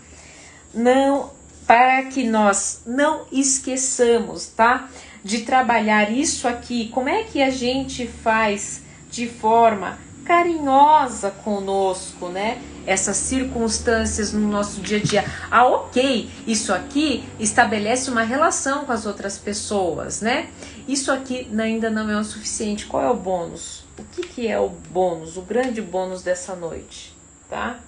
Não 0.75 1.38
para 1.69 2.05
que 2.05 2.25
nós 2.25 2.81
não 2.87 3.27
esqueçamos, 3.31 4.47
tá? 4.47 4.89
De 5.23 5.43
trabalhar 5.43 6.11
isso 6.11 6.49
aqui. 6.49 6.89
Como 6.89 7.11
é 7.11 7.25
que 7.25 7.43
a 7.43 7.51
gente 7.51 8.07
faz 8.07 8.81
de 9.11 9.29
forma 9.29 9.99
carinhosa 10.25 11.31
conosco, 11.31 12.31
né? 12.31 12.63
Essas 12.87 13.19
circunstâncias 13.19 14.33
no 14.33 14.49
nosso 14.49 14.81
dia 14.81 14.97
a 14.97 15.03
dia. 15.03 15.25
Ah, 15.51 15.67
ok, 15.67 16.31
isso 16.47 16.73
aqui 16.73 17.29
estabelece 17.39 18.11
uma 18.11 18.23
relação 18.23 18.87
com 18.87 18.93
as 18.93 19.05
outras 19.05 19.37
pessoas, 19.37 20.23
né? 20.23 20.49
Isso 20.89 21.13
aqui 21.13 21.51
ainda 21.59 21.91
não 21.91 22.11
é 22.11 22.19
o 22.19 22.25
suficiente. 22.25 22.87
Qual 22.87 23.03
é 23.03 23.11
o 23.11 23.15
bônus? 23.15 23.85
O 23.99 24.05
que, 24.05 24.23
que 24.23 24.49
é 24.49 24.59
o 24.59 24.71
bônus, 24.71 25.37
o 25.37 25.43
grande 25.43 25.83
bônus 25.83 26.23
dessa 26.23 26.57
noite, 26.57 27.15
tá? 27.51 27.79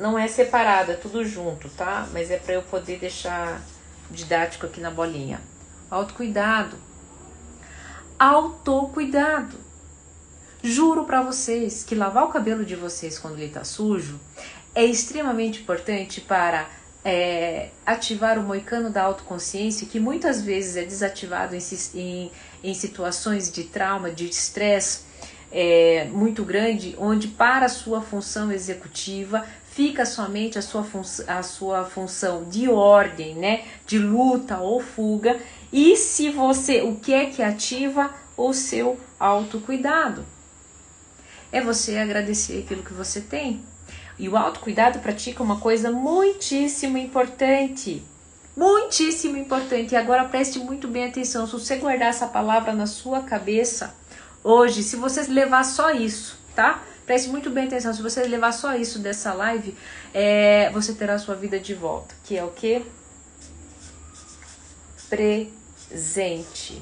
Não 0.00 0.18
é 0.18 0.26
separado, 0.28 0.92
é 0.92 0.94
tudo 0.94 1.22
junto, 1.22 1.68
tá? 1.68 2.08
Mas 2.10 2.30
é 2.30 2.38
para 2.38 2.54
eu 2.54 2.62
poder 2.62 2.98
deixar 2.98 3.60
didático 4.10 4.64
aqui 4.64 4.80
na 4.80 4.90
bolinha. 4.90 5.42
Autocuidado. 5.90 6.78
Autocuidado. 8.18 9.58
Juro 10.62 11.04
para 11.04 11.20
vocês 11.20 11.84
que 11.84 11.94
lavar 11.94 12.24
o 12.24 12.28
cabelo 12.28 12.64
de 12.64 12.74
vocês 12.74 13.18
quando 13.18 13.38
ele 13.38 13.52
tá 13.52 13.62
sujo 13.62 14.18
é 14.74 14.82
extremamente 14.82 15.60
importante 15.60 16.22
para 16.22 16.66
é, 17.04 17.68
ativar 17.84 18.38
o 18.38 18.42
moicano 18.42 18.88
da 18.88 19.02
autoconsciência, 19.02 19.86
que 19.86 20.00
muitas 20.00 20.40
vezes 20.40 20.76
é 20.76 20.84
desativado 20.84 21.54
em, 21.54 21.60
em, 21.94 22.32
em 22.64 22.72
situações 22.72 23.52
de 23.52 23.64
trauma, 23.64 24.10
de 24.10 24.30
estresse 24.30 25.00
é, 25.52 26.06
muito 26.10 26.42
grande, 26.42 26.94
onde 26.98 27.28
para 27.28 27.66
a 27.66 27.68
sua 27.68 28.00
função 28.00 28.50
executiva 28.50 29.44
fica 29.80 30.04
somente 30.04 30.58
a 30.58 30.62
sua, 30.62 30.86
a 31.26 31.42
sua 31.42 31.84
função 31.86 32.44
de 32.44 32.68
ordem, 32.68 33.34
né, 33.34 33.64
de 33.86 33.98
luta 33.98 34.58
ou 34.58 34.78
fuga, 34.78 35.40
e 35.72 35.96
se 35.96 36.28
você, 36.28 36.82
o 36.82 36.96
que 36.96 37.14
é 37.14 37.24
que 37.24 37.42
ativa 37.42 38.10
o 38.36 38.52
seu 38.52 39.00
autocuidado? 39.18 40.22
É 41.50 41.62
você 41.62 41.96
agradecer 41.96 42.62
aquilo 42.62 42.82
que 42.82 42.92
você 42.92 43.22
tem. 43.22 43.64
E 44.18 44.28
o 44.28 44.36
autocuidado 44.36 44.98
pratica 44.98 45.42
uma 45.42 45.58
coisa 45.58 45.90
muitíssimo 45.90 46.98
importante. 46.98 48.04
Muitíssimo 48.54 49.38
importante. 49.38 49.94
E 49.94 49.96
agora 49.96 50.26
preste 50.26 50.58
muito 50.58 50.88
bem 50.88 51.06
atenção. 51.06 51.46
Se 51.46 51.52
você 51.52 51.76
guardar 51.76 52.10
essa 52.10 52.26
palavra 52.26 52.74
na 52.74 52.86
sua 52.86 53.22
cabeça, 53.22 53.94
hoje, 54.44 54.82
se 54.82 54.96
você 54.96 55.22
levar 55.22 55.64
só 55.64 55.90
isso, 55.90 56.38
tá? 56.54 56.82
Preste 57.10 57.28
muito 57.28 57.50
bem 57.50 57.66
atenção. 57.66 57.92
Se 57.92 58.00
você 58.00 58.22
levar 58.22 58.52
só 58.52 58.76
isso 58.76 59.00
dessa 59.00 59.32
live, 59.32 59.76
é, 60.14 60.70
você 60.70 60.92
terá 60.92 61.14
a 61.14 61.18
sua 61.18 61.34
vida 61.34 61.58
de 61.58 61.74
volta. 61.74 62.14
Que 62.22 62.38
é 62.38 62.44
o 62.44 62.52
que? 62.52 62.86
Presente. 65.08 66.80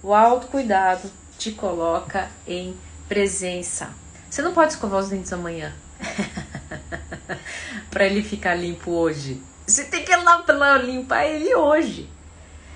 O 0.00 0.14
autocuidado 0.14 1.10
te 1.36 1.50
coloca 1.50 2.30
em 2.46 2.76
presença. 3.08 3.92
Você 4.30 4.42
não 4.42 4.54
pode 4.54 4.74
escovar 4.74 5.00
os 5.00 5.08
dentes 5.08 5.32
amanhã 5.32 5.74
para 7.90 8.06
ele 8.06 8.22
ficar 8.22 8.54
limpo 8.54 8.92
hoje. 8.92 9.42
Você 9.66 9.86
tem 9.86 10.04
que 10.04 10.12
ir 10.12 10.22
lá 10.22 10.40
para 10.40 10.78
limpar 10.78 11.26
ele 11.26 11.52
hoje. 11.56 12.08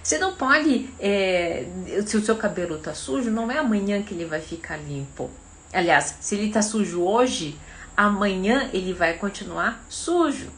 Você 0.03 0.19
não 0.19 0.35
pode, 0.35 0.91
é, 0.99 1.65
se 2.05 2.17
o 2.17 2.25
seu 2.25 2.35
cabelo 2.35 2.77
tá 2.79 2.93
sujo, 2.93 3.31
não 3.31 3.49
é 3.53 3.59
amanhã 3.59 4.03
que 4.03 4.13
ele 4.13 4.25
vai 4.25 4.41
ficar 4.41 4.79
limpo. 4.79 5.31
Aliás, 5.73 6.17
se 6.21 6.35
ele 6.35 6.49
está 6.49 6.61
sujo 6.61 7.03
hoje, 7.03 7.59
amanhã 7.97 8.69
ele 8.73 8.93
vai 8.93 9.15
continuar 9.15 9.85
sujo. 9.89 10.49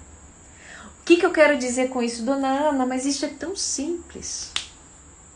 O 1.00 1.04
que, 1.04 1.16
que 1.16 1.26
eu 1.26 1.32
quero 1.32 1.58
dizer 1.58 1.90
com 1.90 2.02
isso, 2.02 2.24
dona 2.24 2.48
Ana? 2.48 2.86
Mas 2.86 3.04
isso 3.04 3.24
é 3.24 3.28
tão 3.28 3.54
simples. 3.54 4.52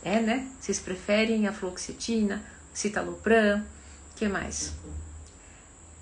É, 0.03 0.19
né? 0.19 0.47
Vocês 0.59 0.79
preferem 0.79 1.47
a 1.47 1.53
fluoxetina, 1.53 2.43
citalopram, 2.73 3.63
que 4.15 4.27
mais? 4.27 4.73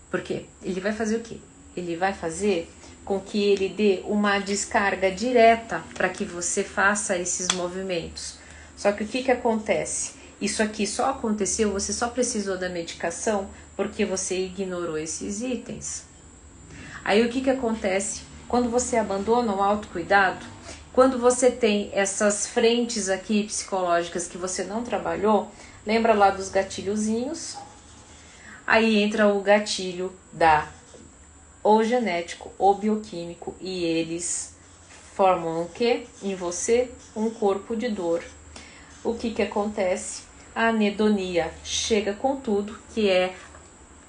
Porque 0.10 0.46
ele 0.64 0.80
vai 0.80 0.94
fazer 0.94 1.18
o 1.18 1.20
quê? 1.20 1.40
Ele 1.76 1.96
vai 1.96 2.14
fazer 2.14 2.72
com 3.04 3.20
que 3.20 3.44
ele 3.44 3.70
dê 3.70 4.02
uma 4.06 4.40
descarga 4.40 5.12
direta 5.12 5.84
para 5.94 6.10
que 6.10 6.26
você 6.26 6.64
faça 6.64 7.18
esses 7.18 7.48
movimentos. 7.54 8.38
Só 8.76 8.92
que 8.92 9.04
o 9.04 9.08
que, 9.08 9.24
que 9.24 9.32
acontece? 9.32 10.14
Isso 10.40 10.62
aqui 10.62 10.86
só 10.86 11.12
aconteceu, 11.12 11.72
você 11.72 11.92
só 11.92 12.10
precisou 12.10 12.58
da 12.58 12.70
medicação 12.70 13.50
porque 13.78 14.04
você 14.04 14.46
ignorou 14.46 14.98
esses 14.98 15.42
itens. 15.42 16.04
Aí 17.06 17.26
o 17.26 17.30
que, 17.30 17.40
que 17.40 17.50
acontece? 17.50 18.24
Quando 18.50 18.70
você 18.70 18.98
abandona 18.98 19.54
o 19.54 19.62
autocuidado, 19.62 20.46
quando 20.92 21.20
você 21.20 21.52
tem 21.52 21.92
essas 21.94 22.48
frentes 22.48 23.08
aqui 23.08 23.44
psicológicas 23.44 24.28
que 24.28 24.38
você 24.38 24.64
não 24.64 24.84
trabalhou, 24.84 25.52
lembra 25.86 26.14
lá 26.14 26.32
dos 26.32 26.50
gatilhozinhos? 26.50 27.56
Aí 28.66 29.02
entra 29.02 29.28
o 29.28 29.40
gatilho 29.42 30.12
da 30.34 30.68
ou 31.62 31.84
genético 31.84 32.52
ou 32.58 32.76
bioquímico 32.76 33.56
e 33.62 33.84
eles 33.84 34.56
formam 35.14 35.64
o 35.64 35.70
que? 35.70 36.08
Em 36.24 36.34
você 36.36 36.90
um 37.16 37.30
corpo 37.30 37.76
de 37.76 37.90
dor. 37.90 38.24
O 39.04 39.14
que 39.14 39.32
que 39.32 39.42
acontece? 39.42 40.24
A 40.56 40.70
anedonia 40.70 41.54
chega 41.64 42.14
com 42.14 42.38
tudo, 42.38 42.78
que 42.94 43.10
é 43.10 43.36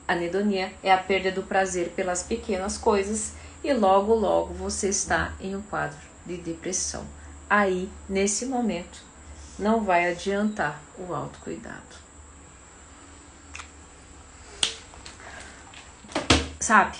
anedonia 0.08 0.72
é 0.82 0.90
a 0.90 0.96
perda 0.96 1.30
do 1.30 1.42
prazer 1.42 1.90
pelas 1.90 2.22
pequenas 2.22 2.78
coisas 2.78 3.34
e 3.62 3.72
logo 3.74 4.14
logo 4.14 4.54
você 4.54 4.88
está 4.88 5.34
em 5.38 5.54
um 5.54 5.60
quadro 5.62 5.98
de 6.24 6.38
depressão. 6.38 7.06
Aí, 7.48 7.90
nesse 8.08 8.46
momento, 8.46 9.02
não 9.58 9.84
vai 9.84 10.10
adiantar 10.10 10.80
o 10.98 11.14
autocuidado. 11.14 12.08
Sabe? 16.58 16.96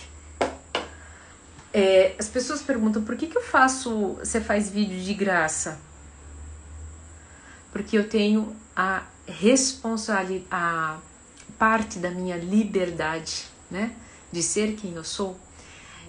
É, 1.73 2.15
as 2.19 2.29
pessoas 2.29 2.63
perguntam 2.63 3.03
por 3.03 3.17
que, 3.17 3.27
que 3.27 3.37
eu 3.37 3.43
faço, 3.43 4.15
você 4.15 4.41
faz 4.41 4.71
vídeo 4.71 4.99
de 5.01 5.15
graça? 5.15 5.79
Porque 7.71 7.99
eu 7.99 8.09
tenho 8.09 8.57
a 8.75 9.03
responsabilidade, 9.27 11.03
parte 11.59 11.99
da 11.99 12.11
minha 12.11 12.37
liberdade, 12.37 13.47
né, 13.71 13.95
de 14.31 14.43
ser 14.43 14.75
quem 14.77 14.95
eu 14.95 15.05
sou, 15.05 15.37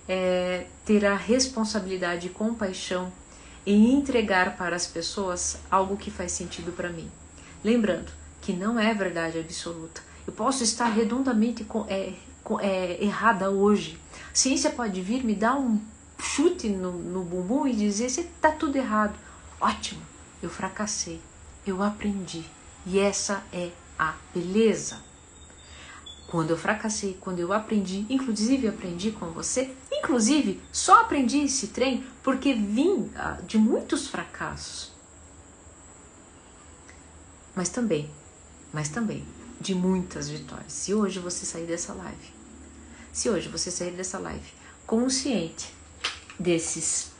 é 0.07 0.65
ter 0.85 1.05
a 1.05 1.15
responsabilidade 1.15 2.27
e 2.27 2.29
compaixão 2.29 3.11
em 3.65 3.93
entregar 3.93 4.57
para 4.57 4.75
as 4.75 4.87
pessoas 4.87 5.59
algo 5.69 5.97
que 5.97 6.09
faz 6.09 6.31
sentido 6.31 6.71
para 6.71 6.89
mim. 6.89 7.09
Lembrando 7.63 8.11
que 8.41 8.53
não 8.53 8.79
é 8.79 8.93
verdade 8.93 9.37
absoluta. 9.37 10.01
Eu 10.25 10.33
posso 10.33 10.63
estar 10.63 10.87
redondamente 10.87 11.65
é, 11.87 12.13
é, 12.61 13.03
errada 13.03 13.49
hoje. 13.51 13.99
A 14.31 14.35
ciência 14.35 14.71
pode 14.71 15.01
vir 15.01 15.23
me 15.23 15.35
dar 15.35 15.55
um 15.55 15.79
chute 16.19 16.69
no, 16.69 16.91
no 16.91 17.23
bumbum 17.23 17.67
e 17.67 17.75
dizer: 17.75 18.09
você 18.09 18.21
está 18.21 18.51
tudo 18.51 18.77
errado. 18.77 19.17
Ótimo, 19.59 20.01
eu 20.41 20.49
fracassei, 20.49 21.21
eu 21.65 21.83
aprendi. 21.83 22.43
E 22.85 22.97
essa 22.99 23.43
é 23.51 23.69
a 23.97 24.15
beleza. 24.33 25.08
Quando 26.29 26.51
eu 26.51 26.57
fracassei, 26.57 27.17
quando 27.19 27.39
eu 27.39 27.51
aprendi, 27.51 28.05
inclusive 28.07 28.67
aprendi 28.67 29.09
com 29.11 29.31
você, 29.31 29.75
inclusive 29.91 30.61
só 30.71 31.01
aprendi 31.01 31.39
esse 31.39 31.69
trem 31.69 32.05
porque 32.21 32.53
vim 32.53 33.11
ah, 33.15 33.39
de 33.47 33.57
muitos 33.57 34.07
fracassos. 34.07 34.91
Mas 37.55 37.69
também, 37.69 38.07
mas 38.71 38.89
também 38.89 39.25
de 39.59 39.73
muitas 39.73 40.29
vitórias. 40.29 40.71
Se 40.71 40.93
hoje 40.93 41.17
você 41.17 41.47
sair 41.47 41.65
dessa 41.65 41.93
live, 41.93 42.33
se 43.11 43.27
hoje 43.27 43.49
você 43.49 43.71
sair 43.71 43.91
dessa 43.91 44.19
live 44.19 44.53
consciente 44.85 45.73
desses 46.39 47.11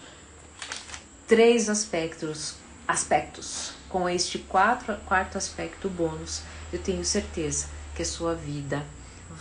três 1.27 1.67
aspectos, 1.67 2.57
aspectos, 2.87 3.73
com 3.89 4.07
este 4.07 4.37
quatro, 4.37 4.95
quarto 5.07 5.35
aspecto 5.35 5.89
bônus, 5.89 6.43
eu 6.71 6.77
tenho 6.77 7.03
certeza 7.03 7.67
que 7.95 8.03
a 8.03 8.05
sua 8.05 8.35
vida 8.35 8.85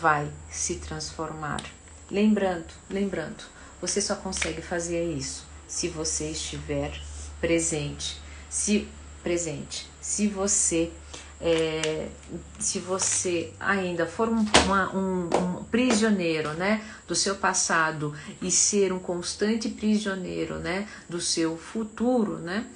vai 0.00 0.30
se 0.50 0.76
transformar. 0.76 1.62
Lembrando, 2.10 2.72
lembrando, 2.88 3.44
você 3.80 4.00
só 4.00 4.14
consegue 4.14 4.62
fazer 4.62 5.04
isso 5.12 5.46
se 5.66 5.88
você 5.88 6.30
estiver 6.30 6.92
presente. 7.40 8.20
Se 8.48 8.88
presente, 9.22 9.86
se 10.00 10.26
você 10.26 10.90
é, 11.40 12.08
se 12.58 12.80
você 12.80 13.52
ainda 13.60 14.06
for 14.06 14.28
um, 14.28 14.44
uma, 14.64 14.96
um, 14.96 15.28
um, 15.28 15.64
prisioneiro 15.64 16.52
né, 16.54 16.82
do 17.06 17.14
seu 17.14 17.36
passado 17.36 18.12
e 18.42 18.50
ser 18.50 18.92
um 18.92 18.98
constante 18.98 19.68
prisioneiro 19.68 20.56
né, 20.56 20.88
do 21.08 21.20
seu 21.20 21.56
futuro, 21.56 22.38
né, 22.38 22.66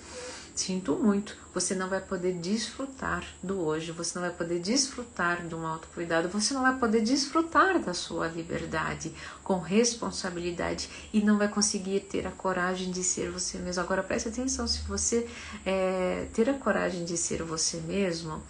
Sinto 0.54 0.96
muito, 0.96 1.34
você 1.54 1.74
não 1.74 1.88
vai 1.88 2.00
poder 2.00 2.34
desfrutar 2.34 3.24
do 3.42 3.58
hoje, 3.60 3.90
você 3.90 4.18
não 4.18 4.26
vai 4.26 4.36
poder 4.36 4.60
desfrutar 4.60 5.46
de 5.46 5.54
um 5.54 5.66
autocuidado, 5.66 6.28
você 6.28 6.52
não 6.52 6.60
vai 6.60 6.76
poder 6.78 7.00
desfrutar 7.00 7.78
da 7.80 7.94
sua 7.94 8.28
liberdade 8.28 9.14
com 9.42 9.58
responsabilidade 9.58 10.90
e 11.10 11.22
não 11.22 11.38
vai 11.38 11.48
conseguir 11.48 12.00
ter 12.00 12.26
a 12.26 12.30
coragem 12.30 12.90
de 12.90 13.02
ser 13.02 13.30
você 13.30 13.56
mesmo. 13.58 13.82
Agora 13.82 14.02
preste 14.02 14.28
atenção, 14.28 14.68
se 14.68 14.82
você 14.82 15.26
é, 15.64 16.28
ter 16.34 16.50
a 16.50 16.54
coragem 16.54 17.06
de 17.06 17.16
ser 17.16 17.42
você 17.42 17.78
mesmo, 17.78 18.42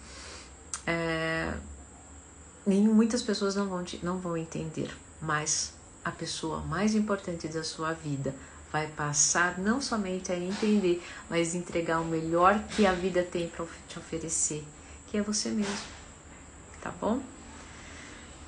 é, 0.85 1.53
muitas 2.67 3.21
pessoas 3.21 3.55
não 3.55 3.69
vão, 3.69 3.85
não 4.03 4.17
vão 4.17 4.35
entender, 4.35 4.93
mas 5.21 5.73
a 6.03 6.11
pessoa 6.11 6.59
mais 6.59 6.95
importante 6.95 7.47
da 7.47 7.63
sua 7.63 7.93
vida 7.93 8.35
vai 8.73 8.87
passar 8.87 9.59
não 9.59 9.79
somente 9.79 10.31
a 10.31 10.35
entender, 10.35 10.99
mas 11.29 11.53
entregar 11.53 11.99
o 11.99 12.05
melhor 12.05 12.59
que 12.75 12.87
a 12.87 12.91
vida 12.91 13.21
tem 13.21 13.47
para 13.47 13.67
te 13.87 13.99
oferecer, 13.99 14.65
que 15.05 15.15
é 15.15 15.21
você 15.21 15.49
mesmo. 15.49 15.77
Tá 16.81 16.91
bom? 16.99 17.19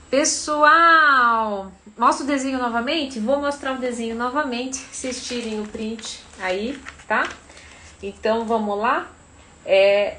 Pessoal, 0.09 1.71
mostra 1.95 2.23
o 2.23 2.27
desenho 2.27 2.57
novamente? 2.57 3.19
Vou 3.19 3.39
mostrar 3.39 3.73
o 3.73 3.77
desenho 3.77 4.15
novamente, 4.15 4.79
vocês 4.91 5.23
tirem 5.27 5.61
o 5.61 5.67
print 5.67 6.23
aí, 6.39 6.81
tá? 7.07 7.29
Então 8.01 8.45
vamos 8.47 8.79
lá. 8.79 9.07
É 9.63 10.17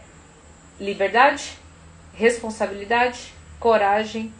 liberdade, 0.78 1.58
responsabilidade, 2.14 3.34
coragem, 3.58 4.32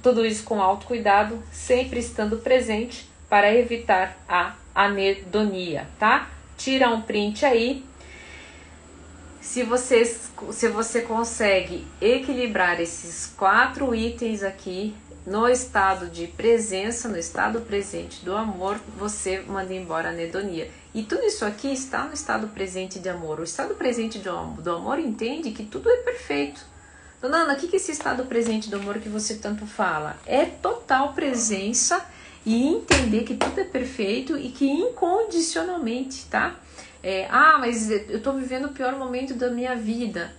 tudo 0.00 0.24
isso 0.24 0.44
com 0.44 0.62
autocuidado, 0.62 1.42
sempre 1.50 1.98
estando 1.98 2.38
presente 2.38 3.12
para 3.34 3.52
evitar 3.52 4.16
a 4.28 4.54
anedonia, 4.72 5.88
tá? 5.98 6.30
Tira 6.56 6.88
um 6.88 7.02
print 7.02 7.44
aí. 7.44 7.84
Se 9.40 9.64
você, 9.64 10.04
se 10.04 10.68
você 10.68 11.00
consegue 11.00 11.84
equilibrar 12.00 12.80
esses 12.80 13.34
quatro 13.36 13.92
itens 13.92 14.44
aqui 14.44 14.94
no 15.26 15.48
estado 15.48 16.06
de 16.06 16.28
presença, 16.28 17.08
no 17.08 17.18
estado 17.18 17.60
presente 17.62 18.24
do 18.24 18.36
amor, 18.36 18.78
você 18.96 19.40
manda 19.40 19.74
embora 19.74 20.10
a 20.10 20.12
anedonia. 20.12 20.70
E 20.94 21.02
tudo 21.02 21.24
isso 21.24 21.44
aqui 21.44 21.72
está 21.72 22.04
no 22.04 22.14
estado 22.14 22.46
presente 22.46 23.00
de 23.00 23.08
amor. 23.08 23.40
O 23.40 23.42
estado 23.42 23.74
presente 23.74 24.20
do 24.20 24.30
amor, 24.30 24.62
do 24.62 24.70
amor 24.70 25.00
entende 25.00 25.50
que 25.50 25.64
tudo 25.64 25.90
é 25.90 25.96
perfeito. 25.96 26.64
Dona 27.20 27.38
Ana, 27.38 27.54
o 27.54 27.56
que 27.56 27.74
é 27.74 27.76
esse 27.80 27.90
estado 27.90 28.26
presente 28.26 28.70
do 28.70 28.76
amor 28.76 29.00
que 29.00 29.08
você 29.08 29.34
tanto 29.34 29.66
fala? 29.66 30.16
É 30.24 30.44
total 30.44 31.14
presença 31.14 32.13
e 32.44 32.68
entender 32.68 33.24
que 33.24 33.34
tudo 33.34 33.60
é 33.60 33.64
perfeito 33.64 34.36
e 34.36 34.50
que 34.50 34.66
incondicionalmente, 34.66 36.26
tá? 36.26 36.56
É, 37.02 37.26
ah, 37.30 37.58
mas 37.58 37.90
eu 37.90 38.22
tô 38.22 38.32
vivendo 38.32 38.66
o 38.66 38.72
pior 38.72 38.96
momento 38.96 39.34
da 39.34 39.50
minha 39.50 39.76
vida. 39.76 40.34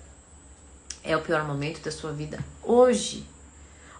É 1.04 1.15
o 1.15 1.22
pior 1.22 1.44
momento 1.46 1.82
da 1.82 1.91
sua 1.91 2.12
vida 2.12 2.39
hoje. 2.63 3.26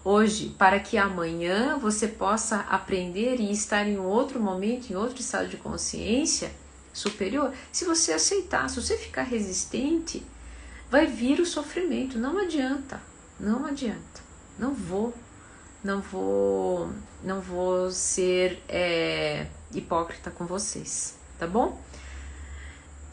Hoje, 0.04 0.54
para 0.58 0.80
que 0.80 0.98
amanhã 0.98 1.78
você 1.80 2.08
possa 2.08 2.60
aprender 2.70 3.40
e 3.40 3.52
estar 3.52 3.88
em 3.88 3.98
outro 3.98 4.40
momento, 4.40 4.92
em 4.92 4.96
outro 4.96 5.20
estado 5.20 5.48
de 5.48 5.58
consciência 5.58 6.52
superior. 6.94 7.52
Se 7.72 7.86
você 7.86 8.14
aceitar, 8.14 8.70
se 8.70 8.80
você 8.80 8.98
ficar 8.98 9.24
resistente, 9.24 10.24
vai 10.90 11.08
vir 11.08 11.40
o 11.40 11.46
sofrimento. 11.46 12.20
Não 12.20 12.38
adianta, 12.38 13.02
não 13.40 13.66
adianta. 13.66 14.24
Não 14.58 14.74
vou 14.74 15.14
não 15.86 16.02
vou, 16.02 16.90
não 17.24 17.40
vou 17.40 17.92
ser 17.92 18.60
é, 18.68 19.46
hipócrita 19.72 20.32
com 20.32 20.44
vocês, 20.46 21.16
tá 21.38 21.46
bom? 21.46 21.80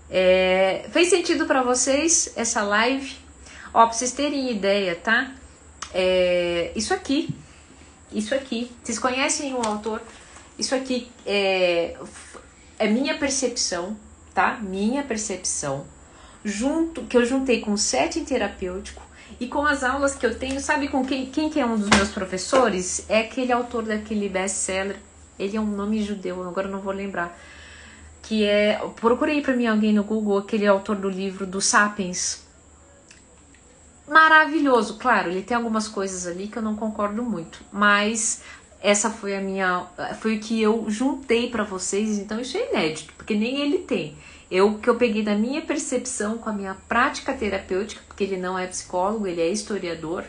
É, 0.08 0.88
fez 0.90 1.10
sentido 1.10 1.44
para 1.44 1.62
vocês 1.62 2.32
essa 2.34 2.62
live? 2.62 3.14
Ó, 3.74 3.84
pra 3.84 3.92
vocês 3.92 4.12
terem 4.12 4.50
ideia, 4.50 4.96
tá? 4.96 5.34
É, 5.92 6.72
isso 6.74 6.94
aqui, 6.94 7.34
isso 8.10 8.34
aqui, 8.34 8.72
vocês 8.82 8.98
conhecem 8.98 9.52
o 9.52 9.60
autor? 9.60 10.00
Isso 10.58 10.74
aqui 10.74 11.12
é, 11.26 11.94
é 12.78 12.88
minha 12.88 13.18
percepção, 13.18 13.98
tá? 14.32 14.58
Minha 14.62 15.02
percepção, 15.02 15.86
junto 16.42 17.02
que 17.02 17.18
eu 17.18 17.24
juntei 17.26 17.60
com 17.60 17.74
o 17.74 17.78
setting 17.78 18.24
terapêutico 18.24 19.02
e 19.40 19.46
com 19.46 19.66
as 19.66 19.82
aulas 19.82 20.14
que 20.14 20.24
eu 20.24 20.38
tenho, 20.38 20.60
sabe 20.60 20.88
com 20.88 21.04
quem, 21.04 21.26
quem 21.26 21.50
que 21.50 21.60
é 21.60 21.66
um 21.66 21.78
dos 21.78 21.88
meus 21.90 22.10
professores? 22.10 23.04
É 23.08 23.20
aquele 23.20 23.52
autor 23.52 23.84
daquele 23.84 24.28
best-seller. 24.28 24.96
Ele 25.38 25.56
é 25.56 25.60
um 25.60 25.66
nome 25.66 26.02
judeu, 26.02 26.42
agora 26.46 26.68
não 26.68 26.80
vou 26.80 26.92
lembrar. 26.92 27.38
Que 28.22 28.44
é. 28.44 28.80
Procurei 29.00 29.42
para 29.42 29.54
mim 29.54 29.66
alguém 29.66 29.92
no 29.92 30.04
Google, 30.04 30.38
aquele 30.38 30.66
autor 30.66 30.96
do 30.96 31.08
livro 31.08 31.46
do 31.46 31.60
Sapiens. 31.60 32.46
Maravilhoso, 34.08 34.98
claro, 34.98 35.30
ele 35.30 35.42
tem 35.42 35.56
algumas 35.56 35.88
coisas 35.88 36.26
ali 36.26 36.48
que 36.48 36.58
eu 36.58 36.62
não 36.62 36.76
concordo 36.76 37.22
muito, 37.22 37.64
mas 37.72 38.42
essa 38.80 39.08
foi 39.10 39.36
a 39.36 39.40
minha. 39.40 39.86
Foi 40.20 40.36
o 40.36 40.40
que 40.40 40.60
eu 40.60 40.84
juntei 40.88 41.48
para 41.48 41.62
vocês, 41.62 42.18
então 42.18 42.40
isso 42.40 42.56
é 42.56 42.68
inédito, 42.70 43.12
porque 43.16 43.34
nem 43.34 43.60
ele 43.60 43.78
tem. 43.78 44.16
Eu 44.54 44.74
que 44.74 44.90
eu 44.90 44.96
peguei 44.96 45.22
da 45.22 45.34
minha 45.34 45.62
percepção 45.62 46.36
com 46.36 46.50
a 46.50 46.52
minha 46.52 46.74
prática 46.86 47.32
terapêutica, 47.32 48.02
porque 48.06 48.22
ele 48.22 48.36
não 48.36 48.58
é 48.58 48.66
psicólogo, 48.66 49.26
ele 49.26 49.40
é 49.40 49.48
historiador, 49.48 50.24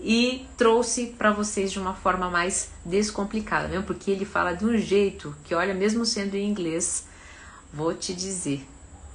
e 0.00 0.46
trouxe 0.56 1.08
para 1.18 1.32
vocês 1.32 1.70
de 1.70 1.78
uma 1.78 1.92
forma 1.92 2.30
mais 2.30 2.70
descomplicada, 2.82 3.68
mesmo 3.68 3.84
porque 3.84 4.10
ele 4.10 4.24
fala 4.24 4.54
de 4.54 4.64
um 4.64 4.78
jeito 4.78 5.36
que, 5.44 5.54
olha, 5.54 5.74
mesmo 5.74 6.06
sendo 6.06 6.34
em 6.34 6.48
inglês, 6.48 7.06
vou 7.70 7.92
te 7.92 8.14
dizer, 8.14 8.66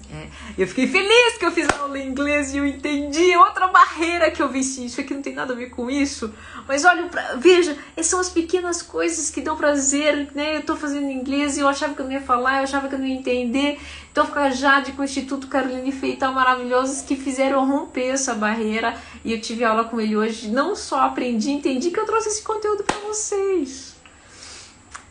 é. 0.09 0.29
Eu 0.57 0.65
fiquei 0.67 0.87
feliz 0.87 1.37
que 1.37 1.45
eu 1.45 1.51
fiz 1.51 1.67
aula 1.77 1.99
em 1.99 2.07
inglês 2.07 2.53
e 2.53 2.57
eu 2.57 2.65
entendi 2.65 3.35
outra 3.35 3.67
barreira 3.67 4.31
que 4.31 4.41
eu 4.41 4.47
venci. 4.47 4.85
Isso 4.85 5.01
aqui 5.01 5.13
não 5.13 5.21
tem 5.21 5.33
nada 5.33 5.51
a 5.51 5.55
ver 5.55 5.69
com 5.69 5.89
isso. 5.89 6.33
Mas 6.65 6.85
olha, 6.85 7.07
pra, 7.07 7.35
veja, 7.35 7.77
essas 7.95 8.07
são 8.07 8.19
as 8.19 8.29
pequenas 8.29 8.81
coisas 8.81 9.29
que 9.29 9.41
dão 9.41 9.57
prazer, 9.57 10.29
né? 10.33 10.55
Eu 10.55 10.63
tô 10.63 10.77
fazendo 10.77 11.11
inglês 11.11 11.57
e 11.57 11.59
eu 11.59 11.67
achava 11.67 11.93
que 11.93 12.01
eu 12.01 12.05
não 12.05 12.13
ia 12.13 12.21
falar, 12.21 12.59
eu 12.59 12.63
achava 12.63 12.87
que 12.87 12.95
eu 12.95 12.99
não 12.99 13.05
ia 13.05 13.15
entender. 13.15 13.79
Então 14.09 14.25
com 14.27 14.39
a 14.39 14.49
Jade, 14.49 14.93
com 14.93 15.01
o 15.01 15.05
Instituto 15.05 15.47
Caroline 15.47 15.91
Feital 15.91 16.33
maravilhosos 16.33 17.01
que 17.01 17.17
fizeram 17.17 17.67
romper 17.67 18.07
essa 18.07 18.33
barreira. 18.33 18.95
E 19.25 19.33
eu 19.33 19.41
tive 19.41 19.65
aula 19.65 19.83
com 19.83 19.99
ele 19.99 20.15
hoje. 20.15 20.47
Não 20.47 20.73
só 20.73 21.01
aprendi, 21.01 21.51
entendi 21.51 21.91
que 21.91 21.99
eu 21.99 22.05
trouxe 22.05 22.29
esse 22.29 22.43
conteúdo 22.43 22.83
para 22.85 22.97
vocês. 22.99 23.93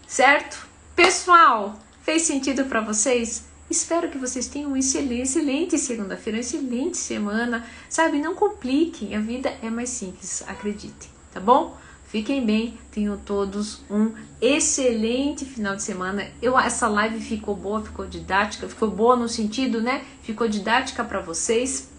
Certo? 0.07 0.67
Pessoal, 0.95 1.79
fez 2.03 2.23
sentido 2.23 2.65
para 2.65 2.81
vocês? 2.81 3.45
Espero 3.69 4.09
que 4.09 4.19
vocês 4.19 4.47
tenham 4.47 4.69
uma 4.69 4.79
excelente, 4.79 5.23
excelente 5.23 5.79
segunda-feira, 5.79 6.39
uma 6.39 6.41
excelente 6.41 6.97
semana. 6.97 7.67
Sabe, 7.89 8.21
não 8.21 8.35
compliquem, 8.35 9.17
a 9.17 9.21
vida 9.21 9.53
é 9.63 9.69
mais 9.69 9.89
simples, 9.89 10.45
acreditem, 10.47 11.11
tá 11.33 11.41
bom? 11.41 11.77
Fiquem 12.07 12.47
bem, 12.47 12.79
tenham 12.93 13.19
todos 13.19 13.83
um 13.91 14.13
excelente 14.41 15.45
final 15.45 15.75
de 15.75 15.83
semana. 15.83 16.29
Eu 16.41 16.57
essa 16.57 16.87
live 16.87 17.21
ficou 17.21 17.57
boa, 17.57 17.83
ficou 17.83 18.07
didática, 18.07 18.69
ficou 18.69 18.89
boa 18.89 19.17
no 19.17 19.29
sentido, 19.29 19.81
né? 19.83 20.05
Ficou 20.23 20.49
didática 20.49 21.03
para 21.03 21.21
vocês. 21.21 21.91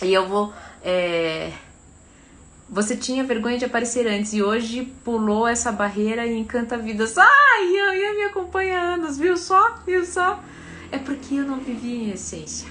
E 0.00 0.14
eu 0.14 0.28
vou 0.28 0.52
é... 0.84 1.52
Você 2.68 2.96
tinha 2.96 3.24
vergonha 3.24 3.58
de 3.58 3.66
aparecer 3.66 4.06
antes 4.06 4.32
e 4.32 4.42
hoje 4.42 4.84
pulou 5.04 5.46
essa 5.46 5.70
barreira 5.70 6.24
e 6.26 6.38
encanta 6.38 6.78
vidas. 6.78 7.18
Ai, 7.18 7.26
ai, 7.28 8.04
ai, 8.04 8.14
me 8.14 8.22
acompanha 8.24 8.78
anos, 8.80 9.18
viu 9.18 9.36
só? 9.36 9.76
Viu 9.84 10.06
só? 10.06 10.42
É 10.92 10.98
porque 10.98 11.34
eu 11.34 11.44
não 11.44 11.58
vivi 11.58 11.94
em 11.94 12.10
essência. 12.10 12.68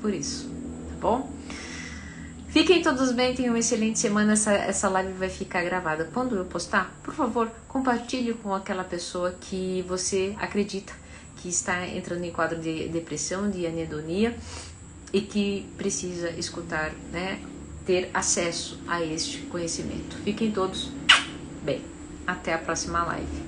Por 0.00 0.12
isso, 0.12 0.50
tá 0.88 0.96
bom? 1.00 1.30
Fiquem 2.48 2.82
todos 2.82 3.12
bem, 3.12 3.34
tenham 3.34 3.52
uma 3.52 3.58
excelente 3.58 3.98
semana. 3.98 4.32
Essa, 4.32 4.52
essa 4.52 4.88
live 4.88 5.12
vai 5.12 5.28
ficar 5.28 5.62
gravada. 5.62 6.08
Quando 6.12 6.34
eu 6.34 6.46
postar, 6.46 6.98
por 7.04 7.14
favor, 7.14 7.50
compartilhe 7.68 8.32
com 8.32 8.54
aquela 8.54 8.82
pessoa 8.82 9.36
que 9.38 9.84
você 9.86 10.34
acredita 10.38 10.92
que 11.36 11.48
está 11.48 11.86
entrando 11.86 12.24
em 12.24 12.32
quadro 12.32 12.58
de 12.58 12.88
depressão, 12.88 13.50
de 13.50 13.66
anedonia 13.66 14.34
e 15.12 15.20
que 15.20 15.66
precisa 15.76 16.30
escutar, 16.30 16.92
né, 17.12 17.40
ter 17.86 18.10
acesso 18.12 18.80
a 18.88 19.02
este 19.02 19.42
conhecimento. 19.42 20.16
Fiquem 20.24 20.50
todos 20.50 20.90
bem. 21.62 21.82
Até 22.26 22.54
a 22.54 22.58
próxima 22.58 23.04
live. 23.04 23.47